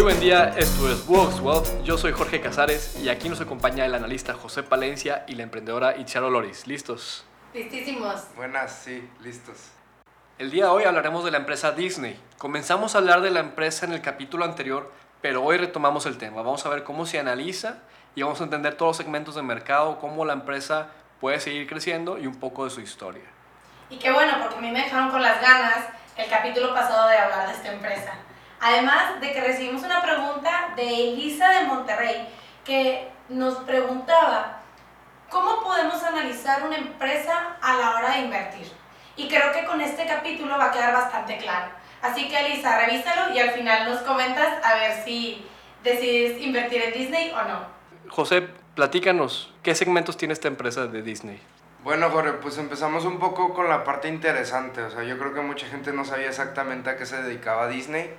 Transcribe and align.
Muy 0.00 0.12
buen 0.12 0.20
día, 0.20 0.54
esto 0.56 0.90
es 0.90 1.06
Works 1.06 1.40
Wealth. 1.40 1.82
Yo 1.84 1.98
soy 1.98 2.12
Jorge 2.12 2.40
Casares 2.40 2.96
y 3.02 3.10
aquí 3.10 3.28
nos 3.28 3.42
acompaña 3.42 3.84
el 3.84 3.94
analista 3.94 4.32
José 4.32 4.62
Palencia 4.62 5.24
y 5.28 5.34
la 5.34 5.42
emprendedora 5.42 5.98
Itziaro 5.98 6.30
Loris. 6.30 6.66
¿Listos? 6.66 7.26
Listísimos. 7.52 8.22
Buenas, 8.34 8.72
sí, 8.72 9.06
listos. 9.20 9.58
El 10.38 10.50
día 10.50 10.64
de 10.64 10.70
hoy 10.70 10.84
hablaremos 10.84 11.22
de 11.22 11.30
la 11.32 11.36
empresa 11.36 11.72
Disney. 11.72 12.18
Comenzamos 12.38 12.94
a 12.94 12.98
hablar 12.98 13.20
de 13.20 13.30
la 13.30 13.40
empresa 13.40 13.84
en 13.84 13.92
el 13.92 14.00
capítulo 14.00 14.46
anterior, 14.46 14.90
pero 15.20 15.44
hoy 15.44 15.58
retomamos 15.58 16.06
el 16.06 16.16
tema. 16.16 16.40
Vamos 16.40 16.64
a 16.64 16.70
ver 16.70 16.82
cómo 16.82 17.04
se 17.04 17.18
analiza 17.18 17.80
y 18.14 18.22
vamos 18.22 18.40
a 18.40 18.44
entender 18.44 18.76
todos 18.76 18.88
los 18.88 18.96
segmentos 18.96 19.34
de 19.34 19.42
mercado, 19.42 19.98
cómo 19.98 20.24
la 20.24 20.32
empresa 20.32 20.86
puede 21.20 21.40
seguir 21.40 21.68
creciendo 21.68 22.16
y 22.16 22.26
un 22.26 22.40
poco 22.40 22.64
de 22.64 22.70
su 22.70 22.80
historia. 22.80 23.24
Y 23.90 23.98
qué 23.98 24.10
bueno, 24.10 24.32
porque 24.40 24.56
a 24.56 24.60
mí 24.62 24.70
me 24.70 24.82
dejaron 24.82 25.10
con 25.10 25.20
las 25.20 25.42
ganas 25.42 25.88
el 26.16 26.30
capítulo 26.30 26.72
pasado 26.72 27.06
de 27.06 27.18
hablar 27.18 27.48
de 27.48 27.52
esta 27.52 27.70
empresa. 27.70 28.14
Además 28.60 29.20
de 29.20 29.32
que 29.32 29.40
recibimos 29.40 29.82
una 29.82 30.02
pregunta 30.02 30.74
de 30.76 30.82
Elisa 30.82 31.48
de 31.48 31.66
Monterrey 31.66 32.28
que 32.62 33.08
nos 33.30 33.54
preguntaba 33.58 34.60
cómo 35.30 35.62
podemos 35.62 36.02
analizar 36.02 36.62
una 36.62 36.76
empresa 36.76 37.56
a 37.62 37.76
la 37.76 37.96
hora 37.96 38.10
de 38.12 38.18
invertir. 38.20 38.70
Y 39.16 39.28
creo 39.28 39.52
que 39.52 39.64
con 39.64 39.80
este 39.80 40.06
capítulo 40.06 40.58
va 40.58 40.66
a 40.66 40.72
quedar 40.72 40.92
bastante 40.92 41.38
claro. 41.38 41.70
Así 42.02 42.28
que 42.28 42.38
Elisa, 42.38 42.78
revísalo 42.84 43.34
y 43.34 43.38
al 43.38 43.50
final 43.52 43.88
nos 43.88 44.02
comentas 44.02 44.62
a 44.62 44.74
ver 44.74 45.04
si 45.04 45.46
decides 45.82 46.42
invertir 46.42 46.82
en 46.82 46.92
Disney 46.92 47.30
o 47.30 47.42
no. 47.48 47.60
José, 48.10 48.46
platícanos, 48.74 49.54
¿qué 49.62 49.74
segmentos 49.74 50.18
tiene 50.18 50.34
esta 50.34 50.48
empresa 50.48 50.86
de 50.86 51.00
Disney? 51.02 51.40
Bueno, 51.82 52.10
Jorge, 52.10 52.32
pues 52.34 52.58
empezamos 52.58 53.06
un 53.06 53.18
poco 53.18 53.54
con 53.54 53.70
la 53.70 53.84
parte 53.84 54.08
interesante. 54.08 54.82
O 54.82 54.90
sea, 54.90 55.02
yo 55.02 55.18
creo 55.18 55.32
que 55.32 55.40
mucha 55.40 55.66
gente 55.66 55.94
no 55.94 56.04
sabía 56.04 56.28
exactamente 56.28 56.90
a 56.90 56.96
qué 56.98 57.06
se 57.06 57.22
dedicaba 57.22 57.68
Disney 57.68 58.10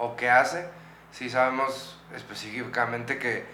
o 0.00 0.16
qué 0.16 0.30
hace. 0.30 0.66
Sí 1.12 1.30
sabemos 1.30 1.98
específicamente 2.16 3.18
que 3.18 3.44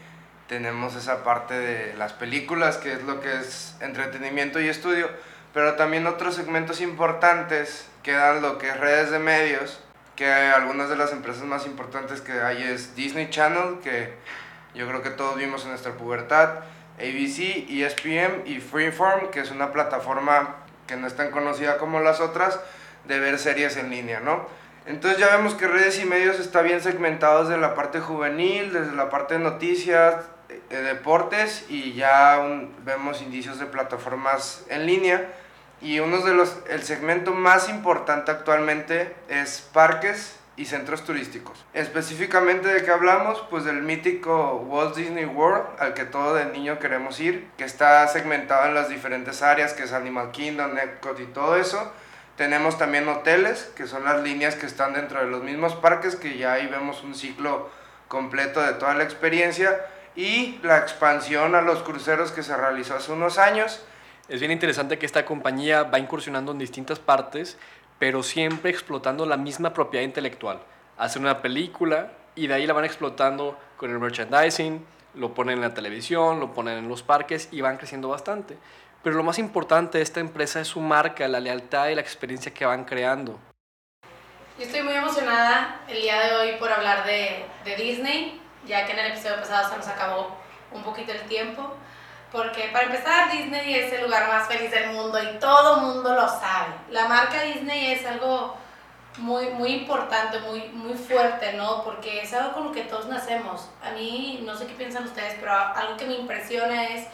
tenemos 0.49 0.95
esa 0.95 1.25
parte 1.25 1.55
de 1.55 1.95
las 1.95 2.13
películas, 2.13 2.77
que 2.79 2.93
es 2.93 3.03
lo 3.03 3.21
que 3.21 3.41
es 3.41 3.77
entretenimiento 3.81 4.61
y 4.61 4.69
estudio, 4.69 5.11
pero 5.53 5.75
también 5.75 6.07
otros 6.07 6.37
segmentos 6.37 6.81
importantes 6.81 7.89
que 8.03 8.13
dan 8.13 8.43
lo 8.43 8.59
que 8.59 8.69
es 8.69 8.79
redes 8.79 9.11
de 9.11 9.19
medios, 9.19 9.81
que 10.15 10.31
algunas 10.33 10.89
de 10.89 10.97
las 10.97 11.13
empresas 11.13 11.43
más 11.45 11.67
importantes 11.67 12.21
que 12.21 12.33
hay 12.33 12.63
es 12.63 12.95
Disney 12.95 13.29
Channel, 13.29 13.81
que 13.83 14.15
yo 14.75 14.87
creo 14.87 15.03
que 15.03 15.11
todos 15.11 15.37
vimos 15.37 15.65
en 15.65 15.71
nuestra 15.71 15.93
pubertad, 15.93 16.61
ABC, 16.99 17.69
ESPN 17.69 18.47
y 18.47 18.61
Freeform, 18.61 19.31
que 19.31 19.41
es 19.41 19.51
una 19.51 19.73
plataforma 19.73 20.57
que 20.87 20.97
no 20.97 21.07
es 21.07 21.17
tan 21.17 21.31
conocida 21.31 21.77
como 21.79 22.01
las 22.01 22.21
otras, 22.21 22.61
de 23.05 23.19
ver 23.19 23.39
series 23.39 23.77
en 23.77 23.91
línea, 23.91 24.21
¿no? 24.21 24.47
Entonces 24.87 25.19
ya 25.19 25.37
vemos 25.37 25.55
que 25.55 25.67
redes 25.67 26.01
y 26.01 26.05
medios 26.05 26.39
está 26.39 26.63
bien 26.63 26.81
segmentado 26.81 27.45
desde 27.45 27.61
la 27.61 27.75
parte 27.75 28.01
juvenil, 28.01 28.73
desde 28.73 28.93
la 28.93 29.11
parte 29.11 29.35
de 29.35 29.41
noticias, 29.41 30.25
de 30.71 30.83
deportes 30.83 31.65
y 31.69 31.95
ya 31.95 32.41
vemos 32.85 33.21
indicios 33.21 33.59
de 33.59 33.67
plataformas 33.67 34.65
en 34.69 34.87
línea. 34.87 35.27
Y 35.81 35.99
uno 35.99 36.19
de 36.23 36.35
los, 36.35 36.57
el 36.71 36.83
segmento 36.83 37.33
más 37.33 37.69
importante 37.69 38.31
actualmente 38.31 39.15
es 39.29 39.61
parques 39.73 40.37
y 40.57 40.65
centros 40.65 41.05
turísticos. 41.05 41.65
Específicamente 41.75 42.69
de 42.69 42.83
qué 42.83 42.91
hablamos, 42.91 43.45
pues 43.51 43.65
del 43.65 43.83
mítico 43.83 44.65
Walt 44.67 44.97
Disney 44.97 45.27
World, 45.27 45.67
al 45.79 45.93
que 45.93 46.05
todo 46.05 46.35
de 46.35 46.47
niño 46.47 46.79
queremos 46.79 47.21
ir, 47.21 47.49
que 47.59 47.65
está 47.65 48.07
segmentado 48.09 48.67
en 48.67 48.75
las 48.75 48.89
diferentes 48.89 49.43
áreas, 49.43 49.75
que 49.75 49.83
es 49.83 49.93
Animal 49.93 50.31
Kingdom, 50.31 50.79
Epcot 50.79 51.21
y 51.21 51.27
todo 51.27 51.57
eso. 51.57 51.93
Tenemos 52.37 52.79
también 52.79 53.09
hoteles, 53.09 53.73
que 53.77 53.87
son 53.87 54.05
las 54.05 54.23
líneas 54.23 54.55
que 54.55 54.67
están 54.67 54.93
dentro 54.93 55.21
de 55.21 55.27
los 55.27 55.43
mismos 55.43 55.75
parques, 55.75 56.17
que 56.17 56.37
ya 56.37 56.53
ahí 56.53 56.67
vemos 56.67 57.03
un 57.03 57.15
ciclo 57.15 57.71
completo 58.09 58.61
de 58.61 58.75
toda 58.75 58.95
la 58.95 59.05
experiencia. 59.05 59.87
Y 60.15 60.59
la 60.63 60.79
expansión 60.79 61.55
a 61.55 61.63
los 61.63 61.83
cruceros 61.83 62.33
que 62.33 62.43
se 62.43 62.57
realizó 62.57 62.95
hace 62.97 63.13
unos 63.13 63.39
años. 63.39 63.85
Es 64.29 64.41
bien 64.41 64.51
interesante 64.51 64.99
que 64.99 65.07
esta 65.07 65.25
compañía 65.25 65.85
va 65.85 65.99
incursionando 65.99 66.53
en 66.53 66.59
distintas 66.59 66.99
partes 66.99 67.59
pero 67.99 68.23
siempre 68.23 68.71
explotando 68.71 69.27
la 69.27 69.37
misma 69.37 69.73
propiedad 69.73 70.05
intelectual. 70.05 70.61
Hacen 70.99 71.23
una 71.23 71.43
película 71.43 72.13
y 72.35 72.47
de 72.47 72.55
ahí 72.55 72.67
la 72.67 72.73
van 72.73 72.85
explotando 72.85 73.59
con 73.77 73.91
el 73.91 73.99
merchandising, 73.99 74.85
lo 75.15 75.33
ponen 75.35 75.57
en 75.57 75.61
la 75.63 75.75
televisión, 75.75 76.41
lo 76.41 76.53
ponen 76.53 76.79
en 76.79 76.89
los 76.89 77.03
parques 77.03 77.49
y 77.53 77.61
van 77.61 77.79
creciendo 77.79 78.09
bastante. 78.09 78.59
Pero 79.07 79.19
lo 79.19 79.23
más 79.23 79.39
importante 79.39 79.99
de 79.99 80.03
esta 80.03 80.19
empresa 80.19 80.59
es 80.61 80.67
su 80.67 80.81
marca, 80.81 81.29
la 81.29 81.39
lealtad 81.39 81.87
y 81.87 81.95
la 81.95 82.01
experiencia 82.01 82.53
que 82.53 82.67
van 82.67 82.85
creando. 82.85 83.39
Yo 84.59 84.65
estoy 84.65 84.83
muy 84.83 84.95
emocionada 84.95 85.81
el 85.87 86.03
día 86.03 86.19
de 86.19 86.35
hoy 86.35 86.57
por 86.59 86.73
hablar 86.73 87.07
de, 87.07 87.47
de 87.65 87.77
Disney, 87.77 88.41
ya 88.67 88.85
que 88.85 88.95
en 88.95 88.99
el 88.99 89.13
episodio 89.13 89.37
pasado 89.37 89.71
se 89.71 89.77
nos 89.77 89.87
acabó 89.87 90.37
un 90.73 90.83
poquito 90.83 91.13
el 91.13 91.21
tiempo. 91.29 91.73
Porque 92.33 92.69
para 92.73 92.87
empezar, 92.87 93.31
Disney 93.31 93.75
es 93.77 93.93
el 93.93 94.03
lugar 94.03 94.27
más 94.27 94.49
feliz 94.49 94.73
del 94.73 94.91
mundo 94.91 95.23
y 95.23 95.39
todo 95.39 95.77
mundo 95.77 96.13
lo 96.13 96.29
sabe. 96.29 96.75
La 96.91 97.07
marca 97.07 97.43
Disney 97.43 97.93
es 97.93 98.05
algo 98.05 98.57
muy, 99.19 99.51
muy 99.51 99.69
importante, 99.69 100.41
muy, 100.41 100.63
muy 100.71 100.95
fuerte, 100.95 101.53
¿no? 101.53 101.85
Porque 101.85 102.23
es 102.23 102.35
algo 102.35 102.55
con 102.55 102.65
lo 102.65 102.73
que 102.73 102.83
todos 102.83 103.07
nacemos. 103.07 103.71
A 103.85 103.93
mí, 103.93 104.41
no 104.45 104.57
sé 104.57 104.67
qué 104.67 104.75
piensan 104.75 105.05
ustedes, 105.05 105.37
pero 105.39 105.53
algo 105.53 105.97
que 105.97 106.07
me 106.07 106.15
impresiona 106.15 106.89
es, 106.89 107.07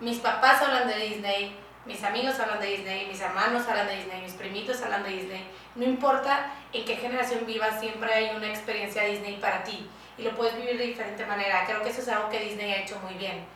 mis 0.00 0.18
papás 0.18 0.62
hablan 0.62 0.88
de 0.88 0.96
Disney, 0.96 1.56
mis 1.84 2.02
amigos 2.02 2.38
hablan 2.40 2.60
de 2.60 2.66
Disney, 2.66 3.06
mis 3.06 3.20
hermanos 3.20 3.66
hablan 3.68 3.86
de 3.86 3.96
Disney, 3.96 4.22
mis 4.22 4.32
primitos 4.32 4.82
hablan 4.82 5.02
de 5.02 5.10
Disney. 5.10 5.46
No 5.74 5.84
importa 5.84 6.50
en 6.72 6.84
qué 6.84 6.96
generación 6.96 7.46
vivas, 7.46 7.80
siempre 7.80 8.12
hay 8.12 8.36
una 8.36 8.48
experiencia 8.48 9.04
Disney 9.04 9.36
para 9.36 9.62
ti 9.62 9.88
y 10.18 10.22
lo 10.22 10.30
puedes 10.34 10.56
vivir 10.56 10.78
de 10.78 10.86
diferente 10.86 11.24
manera. 11.26 11.64
Creo 11.66 11.82
que 11.82 11.90
eso 11.90 12.00
es 12.00 12.08
algo 12.08 12.28
que 12.28 12.40
Disney 12.40 12.72
ha 12.72 12.82
hecho 12.82 12.98
muy 13.02 13.14
bien 13.14 13.46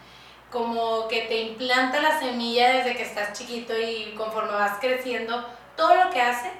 como 0.50 1.06
que 1.08 1.22
te 1.22 1.40
implanta 1.42 2.00
la 2.00 2.18
semilla 2.18 2.72
desde 2.72 2.96
que 2.96 3.04
estás 3.04 3.32
chiquito 3.32 3.72
y 3.78 4.14
conforme 4.16 4.52
vas 4.52 4.78
creciendo, 4.80 5.46
todo 5.76 5.94
lo 5.94 6.10
que 6.10 6.20
hace, 6.20 6.50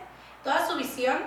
toda 0.45 0.67
su 0.67 0.77
visión, 0.77 1.19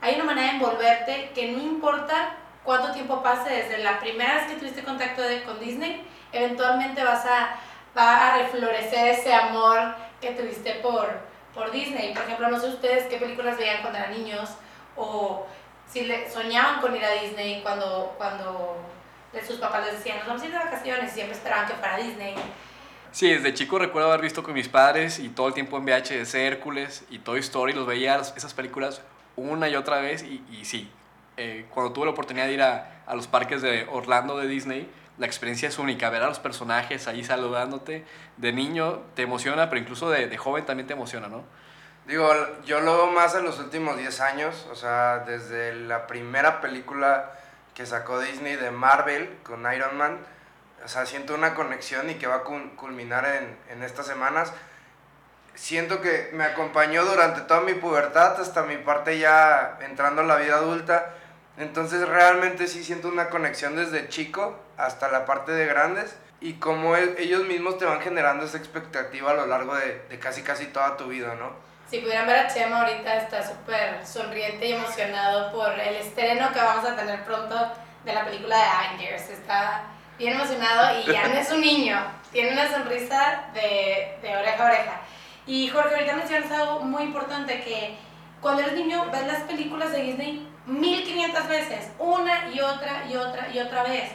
hay 0.00 0.16
una 0.16 0.24
manera 0.24 0.48
de 0.48 0.54
envolverte 0.54 1.30
que 1.34 1.52
no 1.52 1.62
importa 1.62 2.36
cuánto 2.64 2.92
tiempo 2.92 3.22
pase 3.22 3.50
desde 3.50 3.78
la 3.78 4.00
primera 4.00 4.34
vez 4.34 4.46
que 4.48 4.56
tuviste 4.56 4.82
contacto 4.82 5.22
con 5.46 5.60
Disney, 5.60 6.04
eventualmente 6.32 7.02
vas 7.04 7.24
a, 7.26 7.56
va 7.96 8.34
a 8.34 8.38
reflorecer 8.38 9.08
ese 9.08 9.32
amor 9.32 9.94
que 10.20 10.30
tuviste 10.32 10.74
por, 10.74 11.08
por 11.54 11.70
Disney. 11.70 12.12
Por 12.14 12.24
ejemplo, 12.24 12.48
no 12.48 12.60
sé 12.60 12.68
ustedes 12.68 13.04
qué 13.06 13.16
películas 13.16 13.56
veían 13.58 13.80
cuando 13.80 13.98
eran 13.98 14.12
niños 14.12 14.50
o 14.96 15.46
si 15.86 16.04
le, 16.04 16.30
soñaban 16.30 16.80
con 16.80 16.94
ir 16.94 17.04
a 17.04 17.12
Disney 17.12 17.62
cuando, 17.62 18.14
cuando 18.16 18.76
sus 19.46 19.56
papás 19.56 19.86
les 19.86 19.98
decían, 19.98 20.18
nos 20.18 20.26
vamos 20.26 20.42
a 20.42 20.46
ir 20.46 20.52
de 20.52 20.58
vacaciones 20.58 21.10
y 21.10 21.14
siempre 21.14 21.36
esperaban 21.36 21.66
que 21.66 21.74
fuera 21.74 21.96
Disney. 21.96 22.34
Sí, 23.12 23.28
desde 23.28 23.54
chico 23.54 23.78
recuerdo 23.78 24.08
haber 24.08 24.22
visto 24.22 24.42
con 24.42 24.54
mis 24.54 24.68
padres 24.68 25.18
y 25.18 25.28
todo 25.30 25.48
el 25.48 25.54
tiempo 25.54 25.76
en 25.78 25.84
VHS 25.84 26.34
Hércules 26.34 27.04
y 27.10 27.18
Toy 27.18 27.40
Story, 27.40 27.72
los 27.72 27.86
veía 27.86 28.20
esas 28.36 28.54
películas 28.54 29.02
una 29.34 29.68
y 29.68 29.74
otra 29.74 30.00
vez 30.00 30.22
y, 30.22 30.44
y 30.52 30.64
sí, 30.64 30.88
eh, 31.36 31.66
cuando 31.70 31.92
tuve 31.92 32.04
la 32.04 32.12
oportunidad 32.12 32.46
de 32.46 32.52
ir 32.52 32.62
a, 32.62 33.02
a, 33.06 33.14
los 33.16 33.26
parques 33.26 33.62
de 33.62 33.86
Orlando 33.90 34.36
de 34.36 34.46
Disney, 34.46 34.88
la 35.20 35.26
experiencia 35.26 35.68
es 35.68 35.78
única, 35.78 36.08
ver 36.08 36.22
a 36.22 36.26
los 36.26 36.40
personajes 36.40 37.06
ahí 37.06 37.22
saludándote, 37.22 38.06
de 38.38 38.52
niño 38.52 39.02
te 39.14 39.22
emociona, 39.22 39.68
pero 39.68 39.82
incluso 39.82 40.08
de, 40.08 40.26
de 40.26 40.36
joven 40.38 40.64
también 40.64 40.86
te 40.86 40.94
emociona, 40.94 41.28
¿no? 41.28 41.44
Digo, 42.06 42.26
yo 42.64 42.80
lo 42.80 42.96
veo 42.96 43.06
más 43.08 43.34
en 43.34 43.44
los 43.44 43.58
últimos 43.58 43.98
10 43.98 44.20
años, 44.22 44.66
o 44.72 44.74
sea, 44.74 45.18
desde 45.20 45.74
la 45.74 46.06
primera 46.06 46.62
película 46.62 47.32
que 47.74 47.84
sacó 47.84 48.18
Disney 48.18 48.56
de 48.56 48.70
Marvel 48.70 49.38
con 49.42 49.70
Iron 49.72 49.96
Man. 49.98 50.18
O 50.82 50.88
sea, 50.88 51.04
siento 51.04 51.34
una 51.34 51.54
conexión 51.54 52.08
y 52.08 52.14
que 52.14 52.26
va 52.26 52.36
a 52.36 52.42
culminar 52.42 53.26
en, 53.26 53.56
en 53.68 53.82
estas 53.82 54.06
semanas. 54.06 54.54
Siento 55.54 56.00
que 56.00 56.30
me 56.32 56.44
acompañó 56.44 57.04
durante 57.04 57.42
toda 57.42 57.60
mi 57.60 57.74
pubertad 57.74 58.40
hasta 58.40 58.62
mi 58.62 58.78
parte 58.78 59.18
ya 59.18 59.78
entrando 59.82 60.22
a 60.22 60.24
la 60.24 60.36
vida 60.36 60.56
adulta. 60.56 61.14
Entonces 61.60 62.08
realmente 62.08 62.66
sí 62.66 62.82
siento 62.82 63.08
una 63.08 63.28
conexión 63.28 63.76
desde 63.76 64.08
chico 64.08 64.58
hasta 64.78 65.08
la 65.08 65.26
parte 65.26 65.52
de 65.52 65.66
grandes 65.66 66.16
y 66.40 66.54
como 66.54 66.96
ellos 66.96 67.44
mismos 67.44 67.76
te 67.76 67.84
van 67.84 68.00
generando 68.00 68.46
esa 68.46 68.56
expectativa 68.56 69.32
a 69.32 69.34
lo 69.34 69.46
largo 69.46 69.74
de, 69.74 70.18
casi 70.18 70.42
casi 70.42 70.68
toda 70.68 70.96
tu 70.96 71.08
vida, 71.08 71.34
¿no? 71.34 71.52
Si 71.90 71.98
pudieran 71.98 72.26
ver 72.26 72.46
a 72.46 72.48
Chema 72.48 72.80
ahorita 72.80 73.14
está 73.14 73.46
súper 73.46 74.06
sonriente 74.06 74.68
y 74.68 74.72
emocionado 74.72 75.52
por 75.52 75.78
el 75.78 75.96
estreno 75.96 76.50
que 76.50 76.60
vamos 76.60 76.88
a 76.88 76.96
tener 76.96 77.22
pronto 77.24 77.54
de 78.06 78.14
la 78.14 78.24
película 78.24 78.56
de 78.56 78.62
Avengers. 78.62 79.28
Está 79.28 79.82
bien 80.18 80.32
emocionado 80.32 80.98
y 80.98 81.12
ya 81.12 81.28
no 81.28 81.34
es 81.34 81.50
un 81.50 81.60
niño, 81.60 82.00
tiene 82.32 82.52
una 82.52 82.70
sonrisa 82.70 83.50
de, 83.52 84.16
de 84.22 84.34
oreja 84.34 84.64
a 84.64 84.66
oreja. 84.66 85.00
Y 85.46 85.68
Jorge, 85.68 85.94
ahorita 85.94 86.16
mencionas 86.16 86.50
algo 86.52 86.80
muy 86.80 87.02
importante 87.02 87.60
que 87.60 87.98
cuando 88.40 88.62
eres 88.62 88.74
niño 88.74 89.10
ves 89.12 89.26
las 89.26 89.42
películas 89.42 89.92
de 89.92 90.00
Disney 90.00 90.49
1500 90.66 91.48
veces, 91.48 91.90
una 91.98 92.48
y 92.52 92.60
otra 92.60 93.04
y 93.08 93.16
otra 93.16 93.48
y 93.52 93.58
otra 93.58 93.82
vez. 93.82 94.10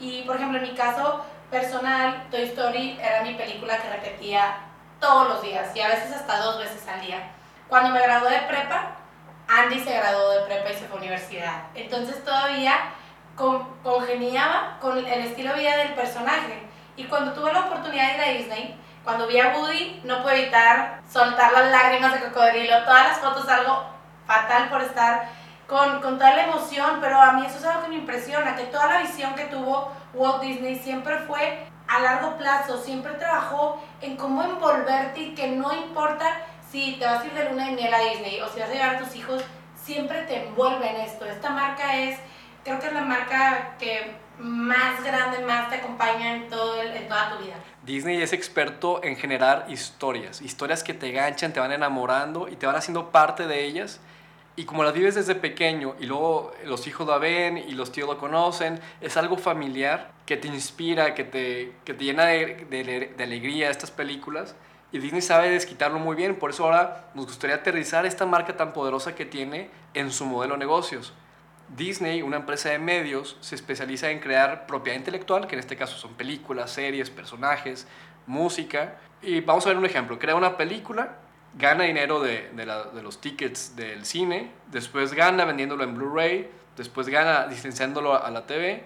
Y 0.00 0.22
por 0.22 0.36
ejemplo, 0.36 0.58
en 0.58 0.64
mi 0.64 0.74
caso 0.74 1.24
personal, 1.50 2.26
Toy 2.30 2.42
Story 2.42 2.98
era 3.00 3.22
mi 3.22 3.34
película 3.34 3.78
que 3.78 3.88
repetía 3.88 4.56
todos 5.00 5.28
los 5.28 5.42
días 5.42 5.74
y 5.74 5.80
a 5.80 5.88
veces 5.88 6.12
hasta 6.12 6.40
dos 6.40 6.58
veces 6.58 6.86
al 6.88 7.00
día. 7.00 7.30
Cuando 7.68 7.90
me 7.90 8.02
gradué 8.02 8.30
de 8.30 8.46
prepa, 8.46 8.96
Andy 9.48 9.78
se 9.80 9.94
graduó 9.94 10.30
de 10.30 10.46
prepa 10.46 10.70
y 10.70 10.74
se 10.74 10.86
fue 10.86 10.96
a 10.96 11.00
universidad. 11.00 11.62
Entonces 11.74 12.24
todavía 12.24 12.76
con, 13.36 13.68
congeniaba 13.82 14.78
con 14.80 14.98
el 14.98 15.20
estilo 15.20 15.52
de 15.52 15.60
vida 15.60 15.76
del 15.76 15.94
personaje. 15.94 16.62
Y 16.96 17.04
cuando 17.04 17.32
tuve 17.32 17.52
la 17.52 17.66
oportunidad 17.66 18.08
de 18.08 18.14
ir 18.14 18.20
a 18.20 18.38
Disney, 18.38 18.80
cuando 19.04 19.26
vi 19.26 19.38
a 19.38 19.48
Woody, 19.48 20.00
no 20.04 20.22
pude 20.22 20.42
evitar 20.42 21.00
soltar 21.10 21.52
las 21.52 21.70
lágrimas 21.70 22.14
de 22.14 22.28
cocodrilo. 22.28 22.84
Todas 22.84 23.08
las 23.08 23.18
fotos 23.18 23.48
algo 23.48 23.84
fatal 24.26 24.70
por 24.70 24.80
estar 24.80 25.28
con, 25.66 26.00
con 26.00 26.18
toda 26.18 26.34
la 26.34 26.44
emoción, 26.44 26.98
pero 27.00 27.20
a 27.20 27.32
mí 27.32 27.46
eso 27.46 27.58
es 27.58 27.64
algo 27.64 27.82
que 27.84 27.88
me 27.88 27.96
impresiona, 27.96 28.56
que 28.56 28.64
toda 28.64 28.86
la 28.86 29.02
visión 29.02 29.34
que 29.34 29.44
tuvo 29.44 29.92
Walt 30.14 30.42
Disney 30.42 30.78
siempre 30.78 31.18
fue 31.18 31.66
a 31.86 32.00
largo 32.00 32.36
plazo, 32.36 32.82
siempre 32.82 33.12
trabajó 33.14 33.82
en 34.00 34.16
cómo 34.16 34.42
envolverte 34.42 35.20
y 35.20 35.34
que 35.34 35.48
no 35.48 35.72
importa 35.74 36.26
si 36.70 36.96
te 36.98 37.04
vas 37.04 37.22
a 37.22 37.26
ir 37.26 37.34
de 37.34 37.50
luna 37.50 37.66
de 37.66 37.72
miel 37.72 37.94
a 37.94 37.98
Disney 38.00 38.40
o 38.40 38.48
si 38.48 38.60
vas 38.60 38.68
a 38.68 38.72
llevar 38.72 38.96
a 38.96 38.98
tus 38.98 39.14
hijos, 39.14 39.44
siempre 39.82 40.22
te 40.22 40.46
envuelve 40.46 40.88
en 40.88 40.96
esto. 40.96 41.24
Esta 41.24 41.50
marca 41.50 41.96
es, 41.98 42.18
creo 42.64 42.80
que 42.80 42.86
es 42.86 42.92
la 42.92 43.02
marca 43.02 43.76
que 43.78 44.16
más 44.38 45.02
grande, 45.04 45.38
más 45.40 45.68
te 45.68 45.76
acompaña 45.76 46.34
en, 46.34 46.48
todo 46.48 46.82
en 46.82 47.06
toda 47.06 47.30
tu 47.30 47.44
vida. 47.44 47.54
Disney 47.84 48.20
es 48.22 48.32
experto 48.32 49.04
en 49.04 49.16
generar 49.16 49.66
historias, 49.68 50.40
historias 50.40 50.82
que 50.82 50.94
te 50.94 51.12
ganchan, 51.12 51.52
te 51.52 51.60
van 51.60 51.70
enamorando 51.70 52.48
y 52.48 52.56
te 52.56 52.66
van 52.66 52.76
haciendo 52.76 53.12
parte 53.12 53.46
de 53.46 53.64
ellas. 53.64 54.00
Y 54.56 54.66
como 54.66 54.84
las 54.84 54.94
vives 54.94 55.16
desde 55.16 55.34
pequeño 55.34 55.96
y 55.98 56.06
luego 56.06 56.52
los 56.64 56.86
hijos 56.86 57.08
la 57.08 57.18
ven 57.18 57.58
y 57.58 57.72
los 57.72 57.90
tíos 57.90 58.08
lo 58.08 58.18
conocen, 58.18 58.78
es 59.00 59.16
algo 59.16 59.36
familiar 59.36 60.12
que 60.26 60.36
te 60.36 60.46
inspira, 60.46 61.14
que 61.14 61.24
te, 61.24 61.72
que 61.84 61.92
te 61.92 62.04
llena 62.04 62.26
de, 62.26 62.66
de, 63.16 63.24
alegría 63.24 63.68
estas 63.68 63.90
películas. 63.90 64.54
Y 64.92 64.98
Disney 64.98 65.22
sabe 65.22 65.50
desquitarlo 65.50 65.98
muy 65.98 66.14
bien, 66.14 66.36
por 66.36 66.50
eso 66.50 66.64
ahora 66.64 67.10
nos 67.14 67.26
gustaría 67.26 67.56
aterrizar 67.56 68.06
esta 68.06 68.26
marca 68.26 68.56
tan 68.56 68.72
poderosa 68.72 69.16
que 69.16 69.26
tiene 69.26 69.70
en 69.92 70.12
su 70.12 70.24
modelo 70.24 70.54
de 70.54 70.60
negocios. 70.60 71.12
Disney, 71.76 72.22
una 72.22 72.36
empresa 72.36 72.70
de 72.70 72.78
medios, 72.78 73.36
se 73.40 73.56
especializa 73.56 74.10
en 74.10 74.20
crear 74.20 74.66
propiedad 74.66 74.96
intelectual, 74.96 75.48
que 75.48 75.56
en 75.56 75.60
este 75.60 75.76
caso 75.76 75.96
son 75.96 76.14
películas, 76.14 76.70
series, 76.70 77.10
personajes, 77.10 77.88
música. 78.26 78.98
Y 79.20 79.40
vamos 79.40 79.66
a 79.66 79.70
ver 79.70 79.78
un 79.78 79.86
ejemplo. 79.86 80.18
Crea 80.18 80.36
una 80.36 80.56
película, 80.56 81.16
gana 81.56 81.84
dinero 81.84 82.20
de, 82.20 82.50
de, 82.52 83.02
los 83.02 83.20
tickets 83.20 83.76
del 83.76 84.04
cine, 84.04 84.50
después 84.70 85.14
gana 85.14 85.44
vendiéndolo 85.44 85.84
en 85.84 85.94
Blu-ray, 85.94 86.50
después 86.76 87.08
gana 87.08 87.46
licenciándolo 87.46 88.22
a 88.22 88.30
la 88.30 88.46
TV 88.46 88.84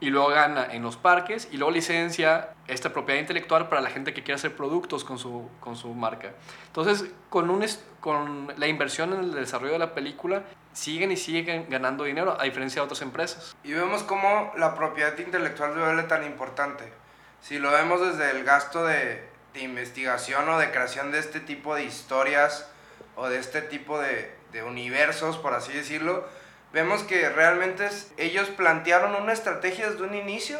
y 0.00 0.10
luego 0.10 0.28
gana 0.28 0.66
en 0.70 0.82
los 0.82 0.96
parques 0.96 1.48
y 1.50 1.56
luego 1.56 1.72
licencia 1.72 2.50
esta 2.66 2.92
propiedad 2.92 3.20
intelectual 3.20 3.68
para 3.68 3.80
la 3.80 3.90
gente 3.90 4.14
que 4.14 4.22
quiere 4.22 4.36
hacer 4.36 4.54
productos 4.54 5.04
con 5.04 5.18
su, 5.18 5.48
con 5.60 5.76
su 5.76 5.92
marca. 5.94 6.32
Entonces, 6.66 7.10
con, 7.30 7.50
un, 7.50 7.64
con 8.00 8.52
la 8.56 8.66
inversión 8.68 9.12
en 9.12 9.20
el 9.20 9.34
desarrollo 9.34 9.72
de 9.72 9.78
la 9.80 9.94
película, 9.94 10.44
siguen 10.72 11.10
y 11.10 11.16
siguen 11.16 11.66
ganando 11.68 12.04
dinero, 12.04 12.36
a 12.38 12.44
diferencia 12.44 12.80
de 12.80 12.84
otras 12.84 13.02
empresas. 13.02 13.56
Y 13.64 13.72
vemos 13.72 14.04
cómo 14.04 14.52
la 14.56 14.74
propiedad 14.74 15.18
intelectual 15.18 15.74
se 15.74 15.80
vuelve 15.80 16.04
tan 16.04 16.24
importante. 16.24 16.92
Si 17.40 17.58
lo 17.58 17.70
vemos 17.70 18.00
desde 18.00 18.30
el 18.30 18.44
gasto 18.44 18.84
de, 18.84 19.27
de 19.54 19.60
investigación 19.60 20.48
o 20.48 20.58
de 20.58 20.70
creación 20.70 21.10
de 21.10 21.18
este 21.18 21.40
tipo 21.40 21.74
de 21.74 21.84
historias 21.84 22.68
o 23.16 23.28
de 23.28 23.38
este 23.38 23.62
tipo 23.62 23.98
de, 23.98 24.32
de 24.52 24.62
universos, 24.62 25.38
por 25.38 25.54
así 25.54 25.72
decirlo, 25.72 26.26
vemos 26.72 27.02
que 27.02 27.28
realmente 27.28 27.88
ellos 28.16 28.48
plantearon 28.50 29.14
una 29.20 29.32
estrategia 29.32 29.90
desde 29.90 30.04
un 30.04 30.14
inicio, 30.14 30.58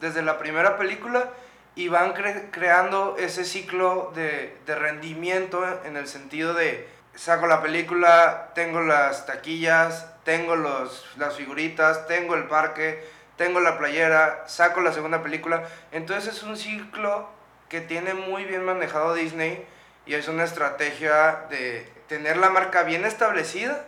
desde 0.00 0.22
la 0.22 0.38
primera 0.38 0.78
película, 0.78 1.30
y 1.74 1.88
van 1.88 2.14
creando 2.50 3.16
ese 3.18 3.44
ciclo 3.44 4.12
de, 4.14 4.56
de, 4.66 4.74
rendimiento 4.74 5.64
en 5.84 5.96
el 5.96 6.08
sentido 6.08 6.52
de 6.52 6.88
saco 7.14 7.46
la 7.46 7.62
película, 7.62 8.50
tengo 8.54 8.80
las 8.80 9.26
taquillas, 9.26 10.06
tengo 10.24 10.56
los, 10.56 11.06
las 11.16 11.36
figuritas, 11.36 12.06
tengo 12.06 12.34
el 12.34 12.44
parque, 12.44 13.04
tengo 13.36 13.60
la 13.60 13.78
playera, 13.78 14.44
saco 14.46 14.80
la 14.80 14.92
segunda 14.92 15.22
película. 15.22 15.64
Entonces 15.92 16.34
es 16.34 16.42
un 16.42 16.56
ciclo 16.56 17.28
que 17.70 17.80
tiene 17.80 18.12
muy 18.14 18.44
bien 18.44 18.64
manejado 18.64 19.14
Disney 19.14 19.64
y 20.04 20.14
es 20.14 20.28
una 20.28 20.44
estrategia 20.44 21.46
de 21.48 21.88
tener 22.08 22.36
la 22.36 22.50
marca 22.50 22.82
bien 22.82 23.06
establecida 23.06 23.86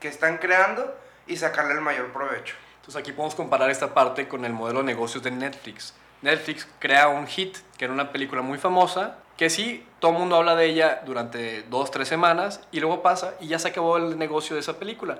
que 0.00 0.08
están 0.08 0.38
creando 0.38 0.96
y 1.26 1.36
sacarle 1.36 1.74
el 1.74 1.80
mayor 1.80 2.12
provecho. 2.12 2.54
Entonces 2.76 3.00
aquí 3.00 3.12
podemos 3.12 3.34
comparar 3.34 3.70
esta 3.70 3.92
parte 3.92 4.28
con 4.28 4.44
el 4.44 4.52
modelo 4.52 4.78
de 4.80 4.86
negocios 4.86 5.22
de 5.24 5.32
Netflix. 5.32 5.94
Netflix 6.22 6.68
crea 6.78 7.08
un 7.08 7.26
hit, 7.26 7.58
que 7.76 7.86
era 7.86 7.92
una 7.92 8.12
película 8.12 8.40
muy 8.40 8.56
famosa, 8.56 9.18
que 9.36 9.50
sí, 9.50 9.84
todo 9.98 10.12
el 10.12 10.18
mundo 10.18 10.36
habla 10.36 10.54
de 10.54 10.66
ella 10.66 11.02
durante 11.04 11.62
dos, 11.64 11.90
tres 11.90 12.06
semanas 12.06 12.60
y 12.70 12.78
luego 12.78 13.02
pasa 13.02 13.34
y 13.40 13.48
ya 13.48 13.58
se 13.58 13.68
acabó 13.68 13.96
el 13.96 14.16
negocio 14.16 14.54
de 14.54 14.60
esa 14.60 14.78
película. 14.78 15.18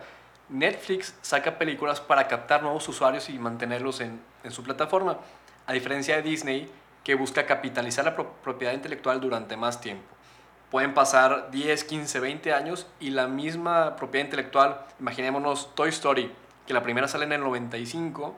Netflix 0.48 1.14
saca 1.20 1.58
películas 1.58 2.00
para 2.00 2.28
captar 2.28 2.62
nuevos 2.62 2.88
usuarios 2.88 3.28
y 3.28 3.38
mantenerlos 3.40 4.00
en, 4.00 4.20
en 4.44 4.52
su 4.52 4.62
plataforma, 4.62 5.18
a 5.66 5.72
diferencia 5.72 6.16
de 6.16 6.22
Disney, 6.22 6.70
que 7.04 7.14
busca 7.14 7.46
capitalizar 7.46 8.04
la 8.04 8.16
propiedad 8.16 8.72
intelectual 8.72 9.20
durante 9.20 9.56
más 9.56 9.80
tiempo 9.80 10.14
pueden 10.74 10.92
pasar 10.92 11.52
10, 11.52 11.84
15, 11.84 12.18
20 12.18 12.52
años 12.52 12.88
y 12.98 13.10
la 13.10 13.28
misma 13.28 13.94
propiedad 13.94 14.24
intelectual, 14.24 14.80
imaginémonos 14.98 15.72
Toy 15.76 15.90
Story, 15.90 16.32
que 16.66 16.74
la 16.74 16.82
primera 16.82 17.06
sale 17.06 17.26
en 17.26 17.32
el 17.32 17.42
95, 17.42 18.34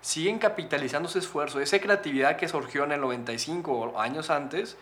siguen 0.00 0.38
capitalizando 0.38 1.08
ese 1.08 1.18
esfuerzo, 1.18 1.58
esa 1.58 1.80
creatividad 1.80 2.36
que 2.36 2.46
surgió 2.46 2.84
en 2.84 2.92
el 2.92 3.00
95 3.00 3.72
o 3.72 4.00
años 4.00 4.30
antes, 4.30 4.76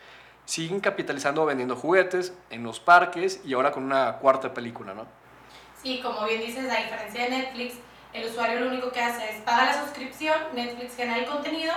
siguen 0.45 0.81
capitalizando 0.81 1.47
vendiendo 1.47 1.75
juguetes 1.75 2.35
en 2.51 2.65
los 2.65 2.81
parques 2.81 3.41
y 3.47 3.55
ahora 3.55 3.73
con 3.73 3.85
una 3.85 4.19
cuarta 4.19 4.53
película, 4.53 4.93
¿no? 4.93 5.07
Sí, 5.83 6.03
como 6.03 6.27
bien 6.27 6.43
dices, 6.43 6.71
a 6.71 6.83
diferencia 6.83 7.25
de 7.25 7.31
Netflix, 7.31 7.77
el 8.13 8.29
usuario 8.29 8.61
lo 8.61 8.69
único 8.69 8.93
que 8.93 9.01
hace 9.01 9.31
es 9.31 9.41
pagar 9.41 9.75
la 9.75 9.85
suscripción, 9.85 10.37
Netflix 10.53 10.97
genera 10.97 11.17
el 11.17 11.25
contenido, 11.25 11.73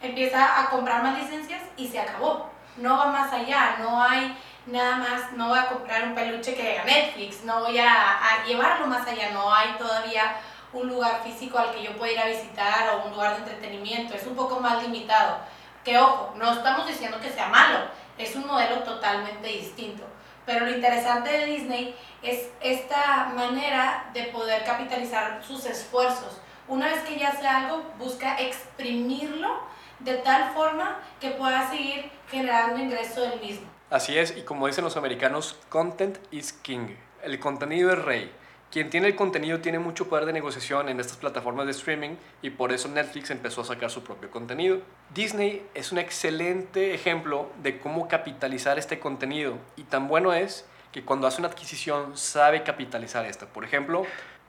empieza 0.00 0.60
a 0.60 0.70
comprar 0.70 1.02
más 1.02 1.18
licencias 1.18 1.62
y 1.76 1.88
se 1.88 2.00
acabó. 2.00 2.50
No 2.76 2.96
va 2.96 3.06
más 3.06 3.32
allá, 3.32 3.76
no 3.78 4.02
hay 4.02 4.36
nada 4.66 4.96
más 4.96 5.32
no 5.32 5.48
voy 5.48 5.58
a 5.58 5.68
comprar 5.68 6.04
un 6.04 6.14
peluche 6.14 6.54
que 6.54 6.70
diga 6.70 6.84
Netflix, 6.84 7.44
no 7.44 7.60
voy 7.60 7.78
a, 7.78 8.44
llevarlo 8.46 8.86
más 8.86 9.06
allá, 9.06 9.30
no 9.30 9.52
hay 9.52 9.70
todavía 9.78 10.36
un 10.72 10.88
lugar 10.88 11.22
físico 11.22 11.58
al 11.58 11.72
que 11.72 11.82
yo 11.82 11.96
pueda 11.96 12.12
ir 12.12 12.18
a 12.18 12.26
visitar 12.26 12.90
o 12.90 13.06
un 13.06 13.12
lugar 13.12 13.32
de 13.32 13.38
entretenimiento, 13.38 14.14
es 14.14 14.26
un 14.26 14.34
poco 14.34 14.60
más 14.60 14.82
limitado. 14.82 15.38
Que 15.84 15.98
ojo, 15.98 16.34
no 16.36 16.52
estamos 16.52 16.86
diciendo 16.86 17.20
que 17.20 17.30
sea 17.30 17.48
malo, 17.48 17.78
es 18.18 18.34
un 18.34 18.46
modelo 18.46 18.80
totalmente 18.80 19.48
distinto. 19.48 20.04
Pero 20.44 20.66
lo 20.66 20.72
interesante 20.72 21.30
de 21.30 21.46
Disney 21.46 21.96
es 22.22 22.48
esta 22.60 23.32
manera 23.34 24.10
de 24.12 24.24
poder 24.24 24.64
capitalizar 24.64 25.42
sus 25.44 25.64
esfuerzos. 25.64 26.40
Una 26.68 26.88
vez 26.88 27.02
que 27.04 27.18
ya 27.18 27.32
sea 27.32 27.58
algo, 27.58 27.82
busca 27.98 28.36
exprimirlo 28.36 29.60
de 30.00 30.14
tal 30.16 30.52
forma 30.52 30.98
que 31.20 31.30
pueda 31.30 31.68
seguir 31.70 32.10
generando 32.30 32.78
ingreso 32.78 33.22
del 33.22 33.40
mismo. 33.40 33.66
Así 33.90 34.18
es, 34.18 34.36
y 34.36 34.42
como 34.42 34.66
dicen 34.66 34.84
los 34.84 34.96
americanos, 34.96 35.56
content 35.68 36.18
is 36.30 36.52
king. 36.52 36.96
El 37.22 37.38
contenido 37.38 37.92
es 37.92 38.02
rey. 38.02 38.32
Quien 38.70 38.90
tiene 38.90 39.06
el 39.06 39.14
contenido 39.14 39.60
tiene 39.60 39.78
mucho 39.78 40.08
poder 40.08 40.26
de 40.26 40.32
negociación 40.32 40.88
en 40.88 40.98
estas 40.98 41.16
plataformas 41.16 41.66
de 41.66 41.72
streaming 41.72 42.16
y 42.42 42.50
por 42.50 42.72
eso 42.72 42.88
Netflix 42.88 43.30
empezó 43.30 43.60
a 43.60 43.64
sacar 43.64 43.90
su 43.90 44.02
propio 44.02 44.30
contenido. 44.30 44.80
Disney 45.14 45.64
es 45.74 45.92
un 45.92 45.98
excelente 45.98 46.92
ejemplo 46.92 47.48
de 47.62 47.78
cómo 47.78 48.08
capitalizar 48.08 48.76
este 48.78 48.98
contenido 48.98 49.56
y 49.76 49.84
tan 49.84 50.08
bueno 50.08 50.34
es 50.34 50.66
que 50.90 51.04
cuando 51.04 51.28
hace 51.28 51.40
una 51.40 51.48
adquisición 51.48 52.16
sabe 52.16 52.64
capitalizar 52.64 53.24
esta. 53.24 53.46
Por 53.46 53.64
ejemplo, 53.64 54.04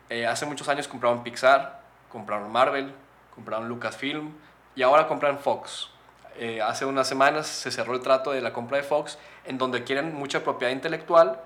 eh, 0.10 0.26
hace 0.26 0.46
muchos 0.48 0.68
años 0.68 0.88
compraron 0.88 1.24
Pixar, 1.24 1.82
compraron 2.10 2.52
Marvel, 2.52 2.94
compraron 3.36 3.70
Lucasfilm 3.70 4.34
y 4.78 4.84
ahora 4.84 5.08
compran 5.08 5.40
Fox. 5.40 5.90
Eh, 6.38 6.62
hace 6.62 6.86
unas 6.86 7.08
semanas 7.08 7.48
se 7.48 7.72
cerró 7.72 7.96
el 7.96 8.02
trato 8.02 8.32
de 8.32 8.42
la 8.42 8.54
compra 8.54 8.78
de 8.78 8.84
Fox, 8.84 9.18
en 9.44 9.58
donde 9.58 9.84
quieren 9.84 10.14
mucha 10.14 10.44
propiedad 10.44 10.72
intelectual 10.72 11.42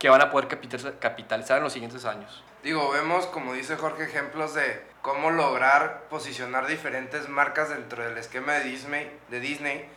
que 0.00 0.08
van 0.08 0.20
a 0.20 0.30
poder 0.32 0.48
capitalizar 0.48 1.58
en 1.58 1.62
los 1.62 1.72
siguientes 1.72 2.04
años. 2.04 2.42
Digo, 2.64 2.90
vemos, 2.90 3.26
como 3.26 3.52
dice 3.52 3.76
Jorge, 3.76 4.04
ejemplos 4.04 4.54
de 4.54 4.82
cómo 5.02 5.30
lograr 5.30 6.02
posicionar 6.10 6.66
diferentes 6.66 7.28
marcas 7.28 7.68
dentro 7.68 8.02
del 8.02 8.18
esquema 8.18 8.54
de 8.54 8.64
Disney. 8.64 9.20
De 9.30 9.38
Disney. 9.38 9.88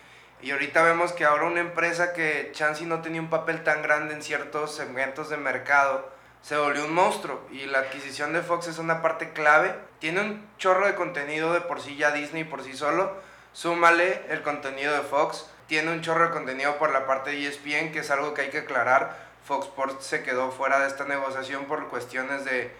Y 0.43 0.51
ahorita 0.51 0.83
vemos 0.83 1.13
que 1.13 1.25
ahora 1.25 1.45
una 1.45 1.61
empresa 1.61 2.13
que 2.13 2.51
Chansey 2.53 2.85
no 2.85 3.01
tenía 3.01 3.21
un 3.21 3.31
papel 3.31 3.63
tan 3.63 3.81
grande 3.81 4.13
en 4.13 4.21
ciertos 4.21 4.75
segmentos 4.75 5.29
de 5.29 5.37
mercado, 5.37 6.11
se 6.41 6.57
volvió 6.57 6.85
un 6.85 6.93
monstruo. 6.93 7.41
Y 7.51 7.65
la 7.65 7.79
adquisición 7.79 8.33
de 8.33 8.41
Fox 8.41 8.67
es 8.67 8.77
una 8.77 9.01
parte 9.01 9.31
clave. 9.33 9.75
Tiene 9.99 10.21
un 10.21 10.47
chorro 10.57 10.87
de 10.87 10.95
contenido 10.95 11.53
de 11.53 11.61
por 11.61 11.81
sí 11.81 11.95
ya 11.95 12.11
Disney 12.11 12.43
por 12.43 12.63
sí 12.63 12.75
solo 12.75 13.27
Súmale 13.57 14.21
el 14.29 14.43
contenido 14.43 14.93
de 14.93 15.01
Fox. 15.01 15.49
Tiene 15.65 15.91
un 15.91 16.01
chorro 16.01 16.25
de 16.25 16.29
contenido 16.29 16.77
por 16.77 16.91
la 16.91 17.07
parte 17.07 17.31
de 17.31 17.47
ESPN, 17.47 17.91
que 17.91 18.01
es 18.01 18.11
algo 18.11 18.35
que 18.35 18.43
hay 18.43 18.49
que 18.51 18.59
aclarar. 18.59 19.17
Fox 19.45 19.65
Sports 19.65 20.05
se 20.05 20.21
quedó 20.21 20.51
fuera 20.51 20.79
de 20.79 20.87
esta 20.87 21.05
negociación 21.05 21.65
por 21.65 21.87
cuestiones 21.87 22.45
de, 22.45 22.71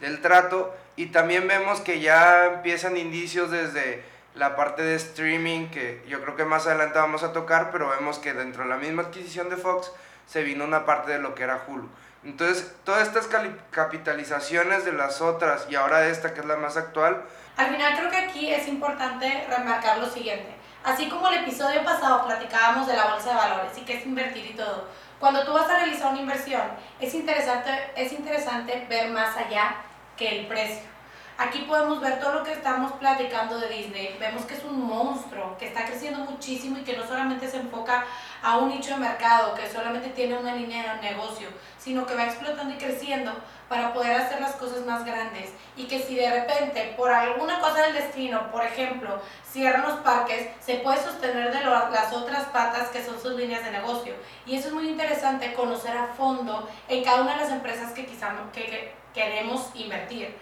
del 0.00 0.20
trato. 0.20 0.74
Y 0.96 1.06
también 1.06 1.46
vemos 1.46 1.80
que 1.80 2.00
ya 2.00 2.46
empiezan 2.46 2.96
indicios 2.96 3.52
desde 3.52 4.02
la 4.34 4.56
parte 4.56 4.82
de 4.82 4.96
streaming, 4.96 5.68
que 5.68 6.02
yo 6.08 6.20
creo 6.20 6.34
que 6.34 6.44
más 6.44 6.66
adelante 6.66 6.98
vamos 6.98 7.22
a 7.22 7.32
tocar, 7.32 7.70
pero 7.70 7.88
vemos 7.90 8.18
que 8.18 8.34
dentro 8.34 8.64
de 8.64 8.70
la 8.70 8.76
misma 8.76 9.02
adquisición 9.02 9.50
de 9.50 9.56
Fox 9.56 9.92
se 10.26 10.42
vino 10.42 10.64
una 10.64 10.84
parte 10.84 11.12
de 11.12 11.20
lo 11.20 11.36
que 11.36 11.44
era 11.44 11.62
Hulu. 11.64 11.88
Entonces, 12.24 12.74
todas 12.84 13.06
estas 13.06 13.28
capitalizaciones 13.70 14.84
de 14.84 14.92
las 14.92 15.20
otras 15.20 15.66
y 15.68 15.74
ahora 15.74 16.06
esta 16.08 16.32
que 16.32 16.40
es 16.40 16.46
la 16.46 16.56
más 16.56 16.76
actual. 16.76 17.22
Al 17.56 17.66
final 17.68 17.96
creo 17.96 18.10
que 18.10 18.16
aquí 18.16 18.52
es 18.52 18.66
importante 18.66 19.46
remarcar 19.48 19.98
lo 19.98 20.06
siguiente. 20.06 20.54
Así 20.82 21.08
como 21.08 21.28
el 21.28 21.44
episodio 21.44 21.84
pasado 21.84 22.26
platicábamos 22.26 22.86
de 22.86 22.96
la 22.96 23.06
bolsa 23.06 23.30
de 23.30 23.36
valores 23.36 23.76
y 23.76 23.82
qué 23.82 23.98
es 23.98 24.06
invertir 24.06 24.46
y 24.46 24.54
todo, 24.54 24.88
cuando 25.18 25.44
tú 25.44 25.52
vas 25.52 25.68
a 25.68 25.76
realizar 25.76 26.12
una 26.12 26.20
inversión 26.20 26.62
es 27.00 27.14
interesante, 27.14 27.70
es 27.96 28.12
interesante 28.12 28.86
ver 28.88 29.10
más 29.10 29.36
allá 29.36 29.76
que 30.16 30.40
el 30.40 30.46
precio. 30.46 30.93
Aquí 31.36 31.62
podemos 31.62 32.00
ver 32.00 32.20
todo 32.20 32.34
lo 32.34 32.44
que 32.44 32.52
estamos 32.52 32.92
platicando 32.92 33.58
de 33.58 33.68
Disney. 33.68 34.16
Vemos 34.20 34.44
que 34.44 34.54
es 34.54 34.62
un 34.62 34.80
monstruo, 34.80 35.58
que 35.58 35.66
está 35.66 35.84
creciendo 35.84 36.20
muchísimo 36.20 36.78
y 36.78 36.82
que 36.82 36.96
no 36.96 37.04
solamente 37.04 37.50
se 37.50 37.56
enfoca 37.56 38.04
a 38.40 38.58
un 38.58 38.68
nicho 38.68 38.92
de 38.92 38.98
mercado, 38.98 39.52
que 39.52 39.68
solamente 39.68 40.10
tiene 40.10 40.38
una 40.38 40.54
línea 40.54 40.94
de 40.94 41.10
negocio, 41.10 41.48
sino 41.76 42.06
que 42.06 42.14
va 42.14 42.26
explotando 42.26 42.72
y 42.72 42.78
creciendo 42.78 43.32
para 43.68 43.92
poder 43.92 44.12
hacer 44.12 44.40
las 44.40 44.54
cosas 44.54 44.86
más 44.86 45.04
grandes. 45.04 45.50
Y 45.76 45.86
que 45.86 45.98
si 45.98 46.14
de 46.14 46.30
repente, 46.30 46.94
por 46.96 47.10
alguna 47.10 47.58
cosa 47.58 47.82
del 47.82 47.94
destino, 47.94 48.52
por 48.52 48.62
ejemplo, 48.62 49.20
cierran 49.44 49.82
los 49.82 49.98
parques, 50.00 50.50
se 50.60 50.76
puede 50.76 51.02
sostener 51.02 51.52
de 51.52 51.64
las 51.64 52.12
otras 52.12 52.44
patas 52.46 52.90
que 52.90 53.04
son 53.04 53.20
sus 53.20 53.32
líneas 53.32 53.64
de 53.64 53.72
negocio. 53.72 54.14
Y 54.46 54.54
eso 54.54 54.68
es 54.68 54.74
muy 54.74 54.88
interesante, 54.88 55.52
conocer 55.54 55.96
a 55.96 56.06
fondo 56.16 56.68
en 56.86 57.02
cada 57.02 57.22
una 57.22 57.32
de 57.34 57.40
las 57.42 57.50
empresas 57.50 57.90
que 57.90 58.06
quizá 58.06 58.32
que 58.52 58.94
queremos 59.12 59.70
invertir 59.74 60.36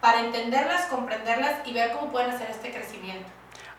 para 0.00 0.20
entenderlas, 0.20 0.86
comprenderlas 0.86 1.66
y 1.66 1.72
ver 1.72 1.92
cómo 1.92 2.10
pueden 2.12 2.30
hacer 2.30 2.50
este 2.50 2.72
crecimiento. 2.72 3.28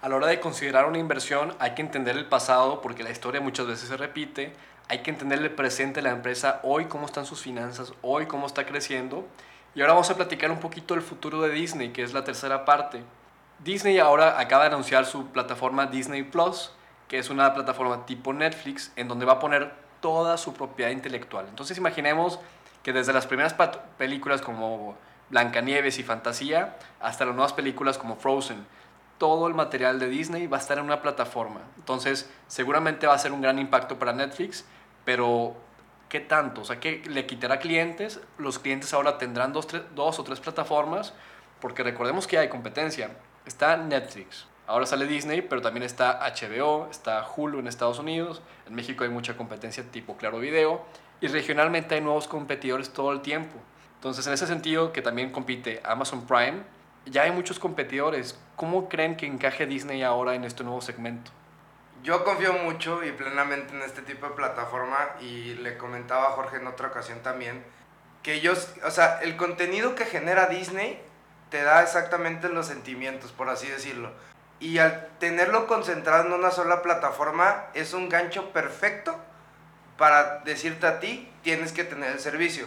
A 0.01 0.09
la 0.09 0.15
hora 0.15 0.27
de 0.27 0.39
considerar 0.39 0.85
una 0.85 0.97
inversión 0.97 1.55
hay 1.59 1.71
que 1.75 1.81
entender 1.81 2.15
el 2.15 2.25
pasado 2.25 2.81
porque 2.81 3.03
la 3.03 3.09
historia 3.09 3.41
muchas 3.41 3.67
veces 3.67 3.89
se 3.89 3.97
repite, 3.97 4.53
hay 4.87 4.99
que 4.99 5.11
entender 5.11 5.39
el 5.39 5.51
presente 5.51 6.01
de 6.01 6.03
la 6.03 6.11
empresa, 6.11 6.61
hoy 6.63 6.85
cómo 6.85 7.05
están 7.05 7.25
sus 7.25 7.41
finanzas, 7.41 7.93
hoy 8.01 8.25
cómo 8.25 8.47
está 8.47 8.65
creciendo. 8.65 9.27
Y 9.75 9.81
ahora 9.81 9.93
vamos 9.93 10.09
a 10.09 10.15
platicar 10.15 10.49
un 10.49 10.59
poquito 10.59 10.95
del 10.95 11.03
futuro 11.03 11.41
de 11.41 11.51
Disney, 11.51 11.89
que 11.89 12.01
es 12.01 12.11
la 12.11 12.23
tercera 12.23 12.65
parte. 12.65 13.03
Disney 13.59 13.99
ahora 13.99 14.39
acaba 14.39 14.63
de 14.63 14.69
anunciar 14.69 15.05
su 15.05 15.27
plataforma 15.27 15.85
Disney 15.85 16.23
Plus, 16.23 16.71
que 17.07 17.19
es 17.19 17.29
una 17.29 17.53
plataforma 17.53 18.05
tipo 18.05 18.33
Netflix, 18.33 18.91
en 18.95 19.07
donde 19.07 19.25
va 19.25 19.33
a 19.33 19.39
poner 19.39 19.73
toda 19.99 20.37
su 20.37 20.53
propiedad 20.53 20.91
intelectual. 20.91 21.45
Entonces 21.49 21.77
imaginemos 21.77 22.39
que 22.81 22.93
desde 22.93 23.13
las 23.13 23.27
primeras 23.27 23.53
películas 23.97 24.41
como 24.41 24.95
Blancanieves 25.29 25.99
y 25.99 26.03
Fantasía, 26.03 26.77
hasta 26.99 27.25
las 27.25 27.35
nuevas 27.35 27.53
películas 27.53 27.97
como 27.97 28.15
Frozen. 28.15 28.65
Todo 29.17 29.47
el 29.47 29.53
material 29.53 29.99
de 29.99 30.07
Disney 30.07 30.47
va 30.47 30.57
a 30.57 30.59
estar 30.59 30.77
en 30.77 30.85
una 30.85 31.01
plataforma. 31.01 31.61
Entonces, 31.77 32.29
seguramente 32.47 33.07
va 33.07 33.13
a 33.13 33.17
ser 33.19 33.31
un 33.31 33.41
gran 33.41 33.59
impacto 33.59 33.99
para 33.99 34.13
Netflix, 34.13 34.65
pero 35.05 35.55
¿qué 36.07 36.19
tanto? 36.19 36.61
O 36.61 36.65
sea, 36.65 36.79
¿qué 36.79 37.03
le 37.07 37.25
quitará 37.25 37.59
clientes? 37.59 38.19
Los 38.37 38.59
clientes 38.59 38.93
ahora 38.93 39.17
tendrán 39.17 39.53
dos, 39.53 39.67
dos 39.95 40.19
o 40.19 40.23
tres 40.23 40.39
plataformas, 40.39 41.13
porque 41.59 41.83
recordemos 41.83 42.27
que 42.27 42.37
hay 42.37 42.49
competencia. 42.49 43.11
Está 43.45 43.77
Netflix, 43.77 44.47
ahora 44.67 44.85
sale 44.85 45.05
Disney, 45.05 45.41
pero 45.41 45.61
también 45.61 45.83
está 45.83 46.19
HBO, 46.19 46.87
está 46.89 47.25
Hulu 47.35 47.59
en 47.59 47.67
Estados 47.67 47.99
Unidos, 47.99 48.41
en 48.67 48.75
México 48.75 49.03
hay 49.03 49.09
mucha 49.09 49.35
competencia 49.35 49.83
tipo 49.91 50.15
Claro 50.17 50.39
Video, 50.39 50.85
y 51.21 51.27
regionalmente 51.27 51.95
hay 51.95 52.01
nuevos 52.01 52.27
competidores 52.27 52.91
todo 52.91 53.11
el 53.11 53.21
tiempo. 53.21 53.57
Entonces, 53.99 54.25
en 54.27 54.33
ese 54.33 54.47
sentido, 54.47 54.93
que 54.93 55.01
también 55.01 55.29
compite 55.29 55.81
Amazon 55.83 56.25
Prime, 56.25 56.63
ya 57.05 57.23
hay 57.23 57.31
muchos 57.31 57.59
competidores. 57.59 58.39
¿Cómo 58.55 58.87
creen 58.87 59.17
que 59.17 59.25
encaje 59.25 59.65
Disney 59.65 60.03
ahora 60.03 60.35
en 60.35 60.45
este 60.45 60.63
nuevo 60.63 60.79
segmento? 60.79 61.31
Yo 62.01 62.23
confío 62.23 62.53
mucho 62.53 63.03
y 63.03 63.11
plenamente 63.11 63.75
en 63.75 63.81
este 63.81 64.01
tipo 64.01 64.27
de 64.27 64.35
plataforma 64.35 64.97
y 65.19 65.55
le 65.55 65.77
comentaba 65.77 66.27
a 66.27 66.31
Jorge 66.31 66.55
en 66.57 66.67
otra 66.67 66.87
ocasión 66.87 67.19
también 67.19 67.61
que 68.23 68.35
ellos, 68.35 68.73
o 68.85 68.91
sea, 68.91 69.19
el 69.21 69.35
contenido 69.35 69.95
que 69.95 70.05
genera 70.05 70.47
Disney 70.47 71.01
te 71.49 71.61
da 71.63 71.81
exactamente 71.81 72.47
los 72.47 72.67
sentimientos, 72.67 73.31
por 73.33 73.49
así 73.49 73.67
decirlo. 73.67 74.11
Y 74.61 74.77
al 74.77 75.07
tenerlo 75.19 75.67
concentrado 75.67 76.25
en 76.25 76.33
una 76.33 76.51
sola 76.51 76.81
plataforma 76.81 77.65
es 77.73 77.93
un 77.93 78.07
gancho 78.07 78.51
perfecto 78.51 79.17
para 79.97 80.39
decirte 80.39 80.87
a 80.87 80.99
ti, 80.99 81.29
tienes 81.43 81.71
que 81.73 81.83
tener 81.83 82.11
el 82.11 82.19
servicio. 82.19 82.65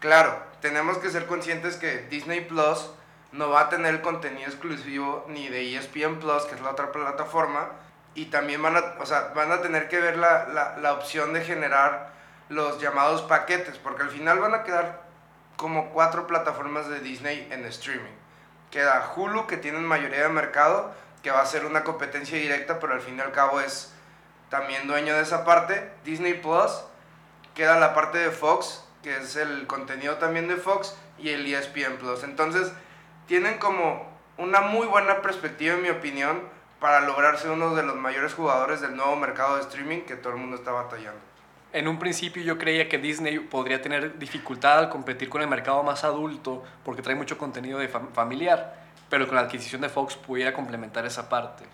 Claro, 0.00 0.38
tenemos 0.60 0.98
que 0.98 1.10
ser 1.10 1.26
conscientes 1.26 1.76
que 1.76 2.06
Disney 2.08 2.40
Plus 2.42 2.90
no 3.32 3.50
va 3.50 3.62
a 3.62 3.68
tener 3.68 4.00
contenido 4.00 4.46
exclusivo 4.46 5.24
ni 5.28 5.48
de 5.48 5.76
ESPN 5.76 6.18
Plus, 6.20 6.44
que 6.44 6.54
es 6.54 6.60
la 6.60 6.70
otra 6.70 6.92
plataforma, 6.92 7.68
y 8.14 8.26
también 8.26 8.62
van 8.62 8.76
a, 8.76 8.94
o 9.00 9.06
sea, 9.06 9.32
van 9.34 9.52
a 9.52 9.60
tener 9.60 9.88
que 9.88 10.00
ver 10.00 10.16
la, 10.16 10.76
la, 10.80 10.92
opción 10.92 11.32
de 11.32 11.44
generar 11.44 12.10
los 12.48 12.80
llamados 12.80 13.22
paquetes, 13.22 13.76
porque 13.78 14.02
al 14.02 14.10
final 14.10 14.38
van 14.38 14.54
a 14.54 14.62
quedar 14.62 15.02
como 15.56 15.90
cuatro 15.90 16.26
plataformas 16.26 16.88
de 16.88 17.00
Disney 17.00 17.48
en 17.50 17.64
streaming. 17.66 18.16
Queda 18.70 19.12
Hulu, 19.14 19.46
que 19.46 19.56
tiene 19.56 19.78
mayoría 19.80 20.22
de 20.22 20.28
mercado, 20.28 20.92
que 21.22 21.30
va 21.30 21.40
a 21.40 21.46
ser 21.46 21.66
una 21.66 21.84
competencia 21.84 22.38
directa, 22.38 22.78
pero 22.80 22.94
al 22.94 23.00
fin 23.00 23.18
y 23.18 23.20
al 23.20 23.32
cabo 23.32 23.60
es 23.60 23.92
también 24.48 24.86
dueño 24.86 25.14
de 25.14 25.22
esa 25.22 25.44
parte. 25.44 25.90
Disney 26.04 26.34
Plus, 26.34 26.82
queda 27.54 27.78
la 27.78 27.94
parte 27.94 28.18
de 28.18 28.30
Fox, 28.30 28.84
que 29.02 29.16
es 29.16 29.36
el 29.36 29.66
contenido 29.66 30.16
también 30.16 30.48
de 30.48 30.56
Fox, 30.56 30.96
y 31.18 31.30
el 31.30 31.52
ESPN 31.52 31.96
Plus. 31.98 32.22
Entonces, 32.24 32.72
tienen 33.26 33.58
como 33.58 34.06
una 34.36 34.60
muy 34.60 34.86
buena 34.86 35.20
perspectiva, 35.20 35.74
en 35.74 35.82
mi 35.82 35.90
opinión, 35.90 36.42
para 36.80 37.00
lograrse 37.00 37.50
uno 37.50 37.74
de 37.74 37.82
los 37.82 37.96
mayores 37.96 38.34
jugadores 38.34 38.80
del 38.80 38.96
nuevo 38.96 39.16
mercado 39.16 39.56
de 39.56 39.62
streaming 39.62 40.02
que 40.02 40.16
todo 40.16 40.34
el 40.34 40.38
mundo 40.38 40.56
está 40.56 40.70
batallando. 40.70 41.20
En 41.72 41.86
un 41.86 41.98
principio 41.98 42.42
yo 42.42 42.56
creía 42.56 42.88
que 42.88 42.98
Disney 42.98 43.40
podría 43.40 43.82
tener 43.82 44.18
dificultad 44.18 44.78
al 44.78 44.88
competir 44.88 45.28
con 45.28 45.42
el 45.42 45.48
mercado 45.48 45.82
más 45.82 46.02
adulto 46.04 46.64
porque 46.84 47.02
trae 47.02 47.14
mucho 47.14 47.36
contenido 47.36 47.78
de 47.78 47.88
familiar, 47.88 48.74
pero 49.10 49.26
con 49.26 49.34
la 49.34 49.42
adquisición 49.42 49.82
de 49.82 49.88
Fox 49.88 50.16
pudiera 50.16 50.54
complementar 50.54 51.04
esa 51.04 51.28
parte. 51.28 51.64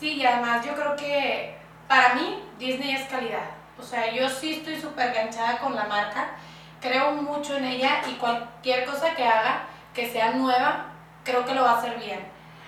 Sí, 0.00 0.14
y 0.14 0.26
además 0.26 0.66
yo 0.66 0.74
creo 0.74 0.96
que 0.96 1.54
para 1.86 2.14
mí 2.14 2.42
Disney 2.58 2.96
es 2.96 3.08
calidad. 3.08 3.50
O 3.78 3.82
sea, 3.82 4.12
yo 4.12 4.28
sí 4.28 4.54
estoy 4.54 4.80
súper 4.80 5.12
ganchada 5.12 5.58
con 5.58 5.74
la 5.74 5.84
marca 5.84 6.36
creo 6.84 7.12
mucho 7.12 7.56
en 7.56 7.64
ella 7.64 8.02
y 8.06 8.12
cualquier 8.16 8.84
cosa 8.84 9.14
que 9.14 9.24
haga 9.24 9.62
que 9.94 10.10
sea 10.10 10.32
nueva, 10.32 10.86
creo 11.24 11.44
que 11.46 11.54
lo 11.54 11.62
va 11.62 11.72
a 11.72 11.78
hacer 11.78 11.98
bien. 11.98 12.20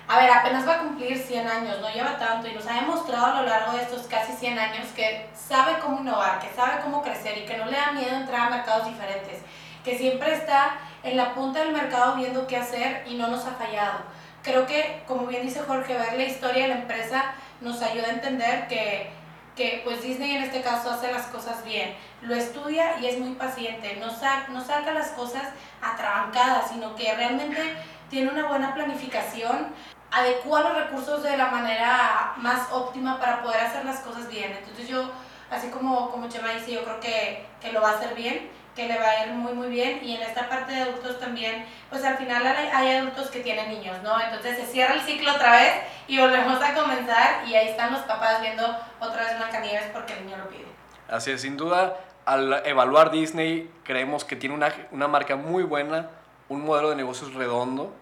A 0.08 0.18
ver, 0.18 0.30
apenas 0.30 0.66
va 0.66 0.76
a 0.76 0.78
cumplir 0.78 1.18
100 1.18 1.46
años, 1.46 1.80
no 1.80 1.90
lleva 1.90 2.16
tanto 2.16 2.49
y 2.49 2.52
nos 2.52 2.66
ha 2.66 2.75
demostrado 2.75 3.26
a 3.26 3.40
lo 3.42 3.46
largo 3.46 3.73
de 3.73 3.82
estos 3.82 4.06
casi 4.06 4.32
100 4.32 4.58
años 4.58 4.87
que 4.94 5.28
sabe 5.35 5.78
cómo 5.82 6.00
innovar, 6.00 6.38
que 6.38 6.49
sabe 6.54 6.80
cómo 6.82 7.02
crecer 7.02 7.37
y 7.37 7.44
que 7.44 7.58
no 7.58 7.66
le 7.66 7.76
da 7.76 7.92
miedo 7.92 8.16
entrar 8.16 8.46
a 8.46 8.50
mercados 8.50 8.87
diferentes, 8.87 9.40
que 9.85 9.99
siempre 9.99 10.32
está 10.32 10.78
en 11.02 11.16
la 11.16 11.35
punta 11.35 11.58
del 11.58 11.73
mercado 11.73 12.14
viendo 12.14 12.46
qué 12.46 12.56
hacer 12.56 13.04
y 13.06 13.16
no 13.16 13.28
nos 13.28 13.44
ha 13.44 13.52
fallado. 13.52 13.99
Creo 14.42 14.66
que, 14.66 15.02
como 15.06 15.26
bien 15.26 15.42
dice 15.42 15.61
Jorge, 15.61 15.92
ver 15.92 16.14
la 16.14 16.25
historia 16.25 16.62
de 16.62 16.68
la 16.68 16.80
empresa 16.80 17.35
nos 17.61 17.82
ayuda 17.82 18.06
a 18.06 18.12
entender 18.12 18.68
que 18.68 19.11
que 19.56 19.80
pues 19.84 20.02
Disney 20.02 20.36
en 20.36 20.44
este 20.44 20.60
caso 20.60 20.90
hace 20.90 21.10
las 21.10 21.26
cosas 21.26 21.64
bien, 21.64 21.94
lo 22.20 22.34
estudia 22.34 22.98
y 23.00 23.06
es 23.06 23.18
muy 23.18 23.34
paciente, 23.34 23.96
no, 23.96 24.08
no 24.52 24.64
saca 24.64 24.92
las 24.92 25.08
cosas 25.08 25.48
atrabancadas, 25.82 26.70
sino 26.70 26.94
que 26.94 27.14
realmente 27.14 27.75
tiene 28.10 28.30
una 28.30 28.46
buena 28.46 28.75
planificación, 28.75 29.68
adecua 30.12 30.60
los 30.60 30.76
recursos 30.76 31.22
de 31.22 31.36
la 31.36 31.46
manera 31.46 32.34
más 32.36 32.70
óptima 32.70 33.18
para 33.18 33.42
poder 33.42 33.62
hacer 33.62 33.84
las 33.84 34.00
cosas 34.00 34.28
bien. 34.28 34.52
Entonces 34.52 34.86
yo, 34.86 35.10
así 35.50 35.68
como, 35.68 36.10
como 36.10 36.28
Chema 36.28 36.52
dice, 36.52 36.72
yo 36.72 36.84
creo 36.84 37.00
que, 37.00 37.46
que 37.60 37.72
lo 37.72 37.80
va 37.80 37.90
a 37.90 37.94
hacer 37.94 38.14
bien 38.14 38.50
que 38.76 38.86
le 38.86 38.98
va 38.98 39.08
a 39.08 39.26
ir 39.26 39.32
muy 39.32 39.54
muy 39.54 39.68
bien 39.68 40.00
y 40.04 40.14
en 40.14 40.22
esta 40.22 40.48
parte 40.50 40.72
de 40.72 40.82
adultos 40.82 41.18
también, 41.18 41.64
pues 41.88 42.04
al 42.04 42.18
final 42.18 42.46
hay, 42.46 42.96
adultos 42.96 43.30
que 43.30 43.40
tienen 43.40 43.70
niños, 43.70 43.96
¿no? 44.02 44.20
Entonces 44.20 44.58
se 44.58 44.66
cierra 44.66 44.94
el 44.94 45.00
ciclo 45.00 45.32
otra 45.32 45.52
vez 45.52 45.72
y 46.06 46.18
volvemos 46.18 46.62
a 46.62 46.75
comenzar 46.75 47.48
y 47.48 47.54
ahí 47.54 47.68
están 47.68 47.94
los 47.94 48.02
papás 48.02 48.42
viendo 48.42 48.78
otra 49.00 49.25
vez 49.25 49.37
Blancanieves 49.37 49.91
porque 49.93 50.15
el 50.15 50.26
niño 50.26 50.38
lo 50.38 50.49
pide. 50.49 50.67
Así 51.09 51.31
es, 51.31 51.43
sin 51.43 51.57
duda, 51.57 51.97
al 52.25 52.62
evaluar 52.67 53.11
Disney 53.11 53.71
creemos 53.85 54.25
que 54.25 54.37
tiene 54.37 54.55
una, 54.55 54.73
una 54.91 55.09
marca 55.09 55.37
muy 55.37 55.62
buena, 55.62 56.11
un 56.49 56.65
modelo 56.65 56.91
de 56.91 56.97
negocios 56.97 57.35
redondo 57.35 57.95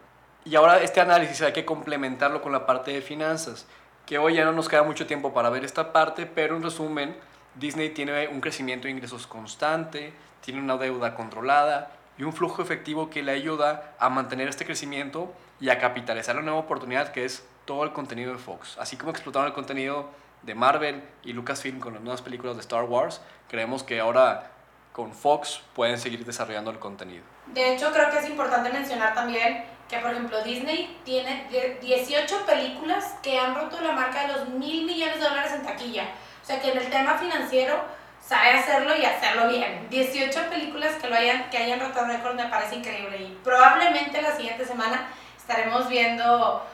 y 0.47 0.57
ahora 0.57 0.83
este 0.83 1.01
análisis 1.01 1.41
hay 1.41 1.53
que 1.53 1.65
complementarlo 1.65 2.43
con 2.43 2.53
la 2.53 2.67
parte 2.67 2.93
de 2.93 3.01
finanzas, 3.01 3.67
que 4.05 4.19
hoy 4.19 4.35
ya 4.35 4.45
no 4.45 4.53
nos 4.53 4.69
queda 4.69 4.83
mucho 4.83 5.07
tiempo 5.07 5.33
para 5.33 5.49
ver 5.49 5.65
esta 5.65 5.93
parte, 5.93 6.27
pero 6.27 6.55
en 6.57 6.63
resumen, 6.63 7.17
Disney 7.55 7.91
tiene 7.91 8.29
un 8.29 8.43
crecimiento 8.43 8.85
de 8.85 8.91
ingresos 8.91 9.27
constante, 9.27 10.13
tiene 10.43 10.61
una 10.61 10.77
deuda 10.77 11.15
controlada 11.15 11.93
y 12.19 12.25
un 12.25 12.35
flujo 12.35 12.61
efectivo 12.61 13.09
que 13.09 13.23
le 13.23 13.33
ayuda 13.33 13.95
a 13.99 14.11
mantener 14.11 14.49
este 14.49 14.67
crecimiento 14.67 15.33
y 15.61 15.71
a 15.71 15.79
capitalizar 15.79 16.37
la 16.37 16.43
nueva 16.43 16.59
oportunidad 16.59 17.11
que 17.13 17.25
es 17.25 17.47
todo 17.65 17.85
el 17.85 17.93
contenido 17.93 18.33
de 18.33 18.39
Fox. 18.39 18.77
Así 18.79 18.99
como 18.99 19.13
explotaron 19.13 19.49
el 19.49 19.55
contenido 19.55 20.11
de 20.45 20.55
Marvel 20.55 21.03
y 21.23 21.33
Lucasfilm 21.33 21.81
con 21.81 21.95
las 21.95 22.03
nuevas 22.03 22.23
películas 22.23 22.57
de 22.57 22.61
Star 22.61 22.85
Wars, 22.85 23.21
creemos 23.49 23.83
que 23.83 24.01
ahora 24.01 24.51
con 24.93 25.13
Fox 25.13 25.61
pueden 25.75 25.99
seguir 25.99 26.25
desarrollando 26.25 26.71
el 26.71 26.79
contenido. 26.79 27.25
De 27.47 27.75
hecho, 27.75 27.93
creo 27.93 28.11
que 28.11 28.19
es 28.19 28.29
importante 28.29 28.71
mencionar 28.71 29.15
también 29.15 29.65
que, 29.89 29.99
por 29.99 30.13
ejemplo, 30.13 30.43
Disney 30.43 30.99
tiene 31.05 31.47
18 31.81 32.47
películas 32.47 33.17
que 33.23 33.39
han 33.39 33.55
roto 33.55 33.81
la 33.81 33.93
marca 33.93 34.27
de 34.27 34.33
los 34.33 34.49
mil 34.51 34.87
millones 34.87 35.17
de 35.17 35.29
dólares 35.29 35.53
en 35.53 35.63
taquilla. 35.63 36.05
O 36.43 36.47
sea 36.47 36.61
que 36.61 36.71
en 36.71 36.79
el 36.79 36.91
tema 36.91 37.19
financiero 37.19 37.83
sabe 38.21 38.51
hacerlo 38.51 38.97
y 38.97 39.05
hacerlo 39.05 39.49
bien. 39.49 39.89
18 39.91 40.49
películas 40.49 40.95
que, 40.95 41.09
lo 41.09 41.17
hayan, 41.17 41.51
que 41.51 41.59
hayan 41.59 41.81
roto 41.81 42.05
récord 42.05 42.35
me 42.35 42.47
parece 42.47 42.77
increíble 42.77 43.19
y 43.19 43.39
probablemente 43.43 44.23
la 44.23 44.35
siguiente 44.35 44.65
semana 44.65 45.09
estaremos 45.37 45.89
viendo 45.89 46.65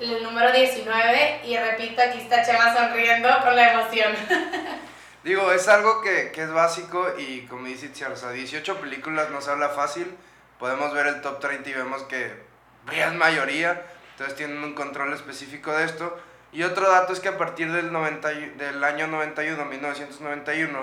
el 0.00 0.22
número 0.22 0.52
19 0.52 1.40
y 1.44 1.56
repito, 1.56 2.02
aquí 2.02 2.18
está 2.18 2.44
Chema 2.44 2.74
sonriendo 2.74 3.28
con 3.42 3.54
la 3.54 3.72
emoción. 3.72 4.12
Digo, 5.24 5.52
es 5.52 5.68
algo 5.68 6.02
que, 6.02 6.32
que 6.32 6.42
es 6.42 6.52
básico 6.52 7.06
y 7.18 7.46
como 7.46 7.66
dice 7.66 7.86
Itziar, 7.86 8.12
o 8.12 8.16
sea, 8.16 8.30
18 8.30 8.80
películas 8.80 9.30
no 9.30 9.40
se 9.40 9.50
habla 9.50 9.70
fácil. 9.70 10.14
Podemos 10.58 10.92
ver 10.92 11.06
el 11.06 11.20
top 11.22 11.40
30 11.40 11.70
y 11.70 11.72
vemos 11.72 12.02
que 12.04 12.42
gran 12.86 13.16
mayoría, 13.16 13.82
entonces 14.12 14.36
tienen 14.36 14.62
un 14.62 14.74
control 14.74 15.12
específico 15.14 15.72
de 15.72 15.84
esto. 15.84 16.16
Y 16.52 16.62
otro 16.62 16.88
dato 16.88 17.12
es 17.12 17.20
que 17.20 17.28
a 17.28 17.38
partir 17.38 17.72
del, 17.72 17.92
90, 17.92 18.28
del 18.28 18.84
año 18.84 19.06
91, 19.08 19.64
1991, 19.64 20.78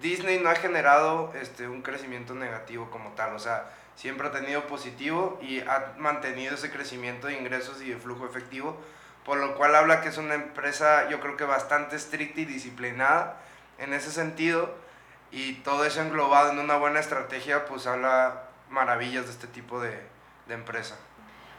Disney 0.00 0.38
no 0.38 0.48
ha 0.48 0.54
generado 0.54 1.32
este, 1.40 1.68
un 1.68 1.82
crecimiento 1.82 2.34
negativo 2.34 2.90
como 2.90 3.10
tal, 3.10 3.34
o 3.34 3.38
sea, 3.38 3.66
siempre 3.96 4.28
ha 4.28 4.32
tenido 4.32 4.66
positivo 4.66 5.38
y 5.42 5.60
ha 5.60 5.94
mantenido 5.98 6.54
ese 6.54 6.70
crecimiento 6.70 7.26
de 7.26 7.34
ingresos 7.34 7.82
y 7.82 7.90
de 7.90 7.96
flujo 7.96 8.26
efectivo, 8.26 8.76
por 9.24 9.38
lo 9.38 9.54
cual 9.56 9.74
habla 9.76 10.00
que 10.00 10.08
es 10.08 10.18
una 10.18 10.34
empresa 10.34 11.08
yo 11.08 11.20
creo 11.20 11.36
que 11.36 11.44
bastante 11.44 11.96
estricta 11.96 12.40
y 12.40 12.44
disciplinada 12.46 13.36
en 13.78 13.92
ese 13.92 14.10
sentido 14.10 14.74
y 15.30 15.54
todo 15.54 15.84
eso 15.84 16.00
englobado 16.00 16.50
en 16.50 16.58
una 16.58 16.76
buena 16.76 17.00
estrategia, 17.00 17.66
pues 17.66 17.86
habla 17.86 18.42
maravillas 18.68 19.26
de 19.26 19.30
este 19.30 19.46
tipo 19.46 19.80
de, 19.80 20.02
de 20.46 20.54
empresa. 20.54 20.96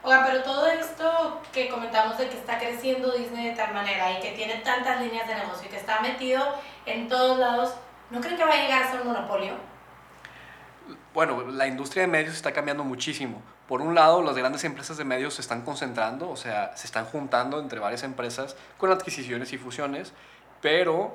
Oiga, 0.04 0.24
pero 0.26 0.42
todo 0.42 0.66
esto 0.66 1.40
que 1.52 1.68
comentamos 1.68 2.18
de 2.18 2.28
que 2.28 2.36
está 2.36 2.58
creciendo 2.58 3.12
Disney 3.12 3.50
de 3.50 3.56
tal 3.56 3.72
manera 3.72 4.10
y 4.10 4.20
que 4.20 4.32
tiene 4.32 4.56
tantas 4.56 5.00
líneas 5.00 5.28
de 5.28 5.36
negocio 5.36 5.68
y 5.68 5.70
que 5.70 5.76
está 5.76 6.00
metido 6.00 6.44
en 6.86 7.08
todos 7.08 7.38
lados, 7.38 7.74
¿no 8.10 8.20
creen 8.20 8.36
que 8.36 8.44
va 8.44 8.52
a 8.52 8.62
llegar 8.62 8.82
a 8.82 8.90
ser 8.90 9.02
un 9.02 9.08
monopolio? 9.08 9.54
Bueno, 11.14 11.42
la 11.50 11.66
industria 11.66 12.02
de 12.04 12.08
medios 12.08 12.34
está 12.34 12.52
cambiando 12.52 12.84
muchísimo. 12.84 13.42
Por 13.68 13.82
un 13.82 13.94
lado, 13.94 14.22
las 14.22 14.34
grandes 14.34 14.64
empresas 14.64 14.96
de 14.96 15.04
medios 15.04 15.34
se 15.34 15.42
están 15.42 15.60
concentrando, 15.60 16.30
o 16.30 16.36
sea, 16.36 16.74
se 16.74 16.86
están 16.86 17.04
juntando 17.04 17.60
entre 17.60 17.80
varias 17.80 18.02
empresas 18.02 18.56
con 18.78 18.90
adquisiciones 18.90 19.52
y 19.52 19.58
fusiones, 19.58 20.14
pero 20.62 21.14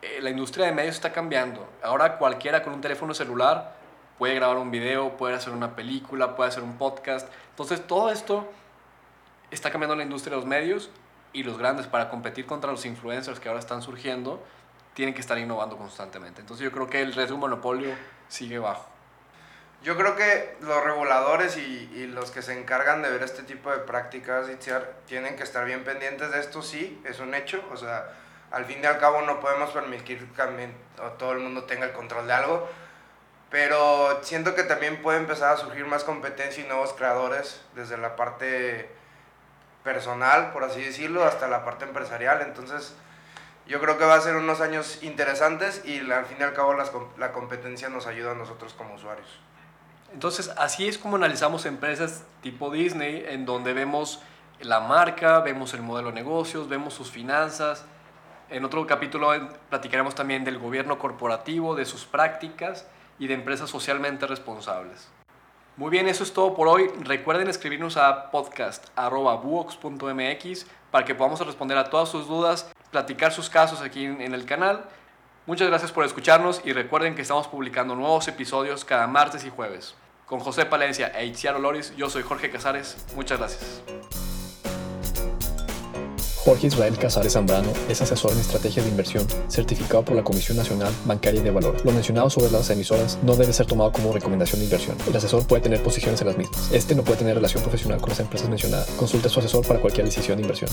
eh, 0.00 0.20
la 0.22 0.30
industria 0.30 0.64
de 0.64 0.72
medios 0.72 0.94
está 0.94 1.12
cambiando. 1.12 1.68
Ahora 1.82 2.16
cualquiera 2.16 2.62
con 2.62 2.72
un 2.72 2.80
teléfono 2.80 3.12
celular 3.12 3.76
puede 4.18 4.34
grabar 4.34 4.56
un 4.56 4.70
video, 4.70 5.18
puede 5.18 5.34
hacer 5.34 5.52
una 5.52 5.76
película, 5.76 6.34
puede 6.34 6.48
hacer 6.48 6.62
un 6.62 6.78
podcast. 6.78 7.28
Entonces 7.50 7.86
todo 7.86 8.08
esto 8.08 8.50
está 9.50 9.70
cambiando 9.70 9.96
la 9.96 10.02
industria 10.02 10.30
de 10.30 10.36
los 10.36 10.46
medios 10.46 10.90
y 11.34 11.42
los 11.42 11.58
grandes 11.58 11.86
para 11.86 12.08
competir 12.08 12.46
contra 12.46 12.70
los 12.70 12.86
influencers 12.86 13.38
que 13.38 13.48
ahora 13.48 13.60
están 13.60 13.82
surgiendo 13.82 14.42
tienen 14.94 15.14
que 15.14 15.20
estar 15.20 15.36
innovando 15.36 15.76
constantemente. 15.76 16.40
Entonces 16.40 16.64
yo 16.64 16.72
creo 16.72 16.88
que 16.88 17.02
el 17.02 17.12
riesgo 17.12 17.34
de 17.34 17.40
monopolio 17.40 17.90
sigue 18.28 18.58
bajo. 18.58 18.95
Yo 19.82 19.96
creo 19.96 20.16
que 20.16 20.56
los 20.60 20.82
reguladores 20.82 21.56
y, 21.56 21.90
y, 21.94 22.06
los 22.06 22.30
que 22.30 22.42
se 22.42 22.58
encargan 22.58 23.02
de 23.02 23.10
ver 23.10 23.22
este 23.22 23.42
tipo 23.42 23.70
de 23.70 23.78
prácticas, 23.78 24.46
tienen 25.06 25.36
que 25.36 25.42
estar 25.42 25.64
bien 25.64 25.84
pendientes 25.84 26.32
de 26.32 26.40
esto, 26.40 26.60
sí, 26.62 27.00
es 27.04 27.20
un 27.20 27.34
hecho. 27.34 27.62
O 27.70 27.76
sea, 27.76 28.08
al 28.50 28.64
fin 28.64 28.80
y 28.82 28.86
al 28.86 28.98
cabo 28.98 29.22
no 29.22 29.40
podemos 29.40 29.70
permitir 29.70 30.26
que 30.32 30.70
todo 31.18 31.32
el 31.32 31.38
mundo 31.38 31.64
tenga 31.64 31.86
el 31.86 31.92
control 31.92 32.26
de 32.26 32.32
algo, 32.32 32.68
pero 33.50 34.22
siento 34.22 34.54
que 34.54 34.62
también 34.62 35.02
puede 35.02 35.18
empezar 35.18 35.52
a 35.52 35.56
surgir 35.56 35.86
más 35.86 36.04
competencia 36.04 36.64
y 36.64 36.66
nuevos 36.66 36.92
creadores 36.92 37.60
desde 37.74 37.96
la 37.96 38.16
parte 38.16 38.88
personal, 39.84 40.52
por 40.52 40.64
así 40.64 40.82
decirlo, 40.82 41.24
hasta 41.24 41.48
la 41.48 41.64
parte 41.64 41.84
empresarial. 41.84 42.42
Entonces, 42.42 42.94
yo 43.66 43.80
creo 43.80 43.98
que 43.98 44.04
va 44.04 44.14
a 44.14 44.20
ser 44.20 44.36
unos 44.36 44.60
años 44.60 45.02
interesantes 45.02 45.82
y 45.84 45.98
al 46.10 46.26
fin 46.26 46.38
y 46.40 46.42
al 46.42 46.54
cabo 46.54 46.74
las, 46.74 46.92
la 47.18 47.32
competencia 47.32 47.88
nos 47.88 48.06
ayuda 48.06 48.32
a 48.32 48.34
nosotros 48.34 48.74
como 48.74 48.94
usuarios. 48.94 49.40
Entonces, 50.16 50.50
así 50.56 50.88
es 50.88 50.96
como 50.96 51.16
analizamos 51.16 51.66
empresas 51.66 52.24
tipo 52.40 52.70
Disney, 52.70 53.22
en 53.28 53.44
donde 53.44 53.74
vemos 53.74 54.20
la 54.60 54.80
marca, 54.80 55.40
vemos 55.40 55.74
el 55.74 55.82
modelo 55.82 56.08
de 56.08 56.14
negocios, 56.14 56.70
vemos 56.70 56.94
sus 56.94 57.10
finanzas, 57.10 57.84
en 58.48 58.64
otro 58.64 58.86
capítulo 58.86 59.28
platicaremos 59.68 60.14
también 60.14 60.42
del 60.42 60.58
gobierno 60.58 60.98
corporativo, 60.98 61.74
de 61.74 61.84
sus 61.84 62.06
prácticas 62.06 62.86
y 63.18 63.26
de 63.26 63.34
empresas 63.34 63.68
socialmente 63.68 64.26
responsables. 64.26 65.06
Muy 65.76 65.90
bien, 65.90 66.08
eso 66.08 66.24
es 66.24 66.32
todo 66.32 66.54
por 66.54 66.66
hoy. 66.66 66.88
Recuerden 67.00 67.48
escribirnos 67.48 67.98
a 67.98 68.30
podcast.buox.mx 68.30 70.66
para 70.90 71.04
que 71.04 71.14
podamos 71.14 71.46
responder 71.46 71.76
a 71.76 71.90
todas 71.90 72.08
sus 72.08 72.26
dudas, 72.26 72.72
platicar 72.90 73.34
sus 73.34 73.50
casos 73.50 73.82
aquí 73.82 74.06
en 74.06 74.32
el 74.32 74.46
canal. 74.46 74.86
Muchas 75.44 75.68
gracias 75.68 75.92
por 75.92 76.06
escucharnos 76.06 76.62
y 76.64 76.72
recuerden 76.72 77.14
que 77.14 77.20
estamos 77.20 77.48
publicando 77.48 77.94
nuevos 77.94 78.26
episodios 78.28 78.82
cada 78.82 79.06
martes 79.06 79.44
y 79.44 79.50
jueves. 79.50 79.94
Con 80.26 80.40
José 80.40 80.66
Palencia 80.66 81.12
e 81.16 81.24
Itziar 81.24 81.58
Loris, 81.60 81.94
yo 81.96 82.10
soy 82.10 82.24
Jorge 82.24 82.50
Casares. 82.50 82.96
Muchas 83.14 83.38
gracias. 83.38 83.62
Jorge 86.44 86.66
Israel 86.66 86.98
Casares 86.98 87.34
Zambrano 87.34 87.72
es 87.88 88.02
asesor 88.02 88.32
en 88.32 88.38
estrategia 88.38 88.82
de 88.82 88.88
inversión, 88.88 89.24
certificado 89.48 90.04
por 90.04 90.16
la 90.16 90.24
Comisión 90.24 90.56
Nacional 90.56 90.92
Bancaria 91.04 91.40
y 91.40 91.44
de 91.44 91.52
Valor. 91.52 91.76
Lo 91.84 91.92
mencionado 91.92 92.28
sobre 92.28 92.50
las 92.50 92.68
emisoras 92.70 93.18
no 93.22 93.36
debe 93.36 93.52
ser 93.52 93.66
tomado 93.66 93.92
como 93.92 94.12
recomendación 94.12 94.58
de 94.60 94.64
inversión. 94.64 94.96
El 95.08 95.16
asesor 95.16 95.46
puede 95.46 95.62
tener 95.62 95.80
posiciones 95.80 96.20
en 96.20 96.26
las 96.26 96.36
mismas. 96.36 96.72
Este 96.72 96.96
no 96.96 97.04
puede 97.04 97.18
tener 97.18 97.36
relación 97.36 97.62
profesional 97.62 98.00
con 98.00 98.08
las 98.08 98.18
empresas 98.18 98.48
mencionadas. 98.48 98.88
Consulte 98.98 99.28
a 99.28 99.30
su 99.30 99.38
asesor 99.38 99.64
para 99.64 99.80
cualquier 99.80 100.06
decisión 100.06 100.38
de 100.38 100.42
inversión. 100.42 100.70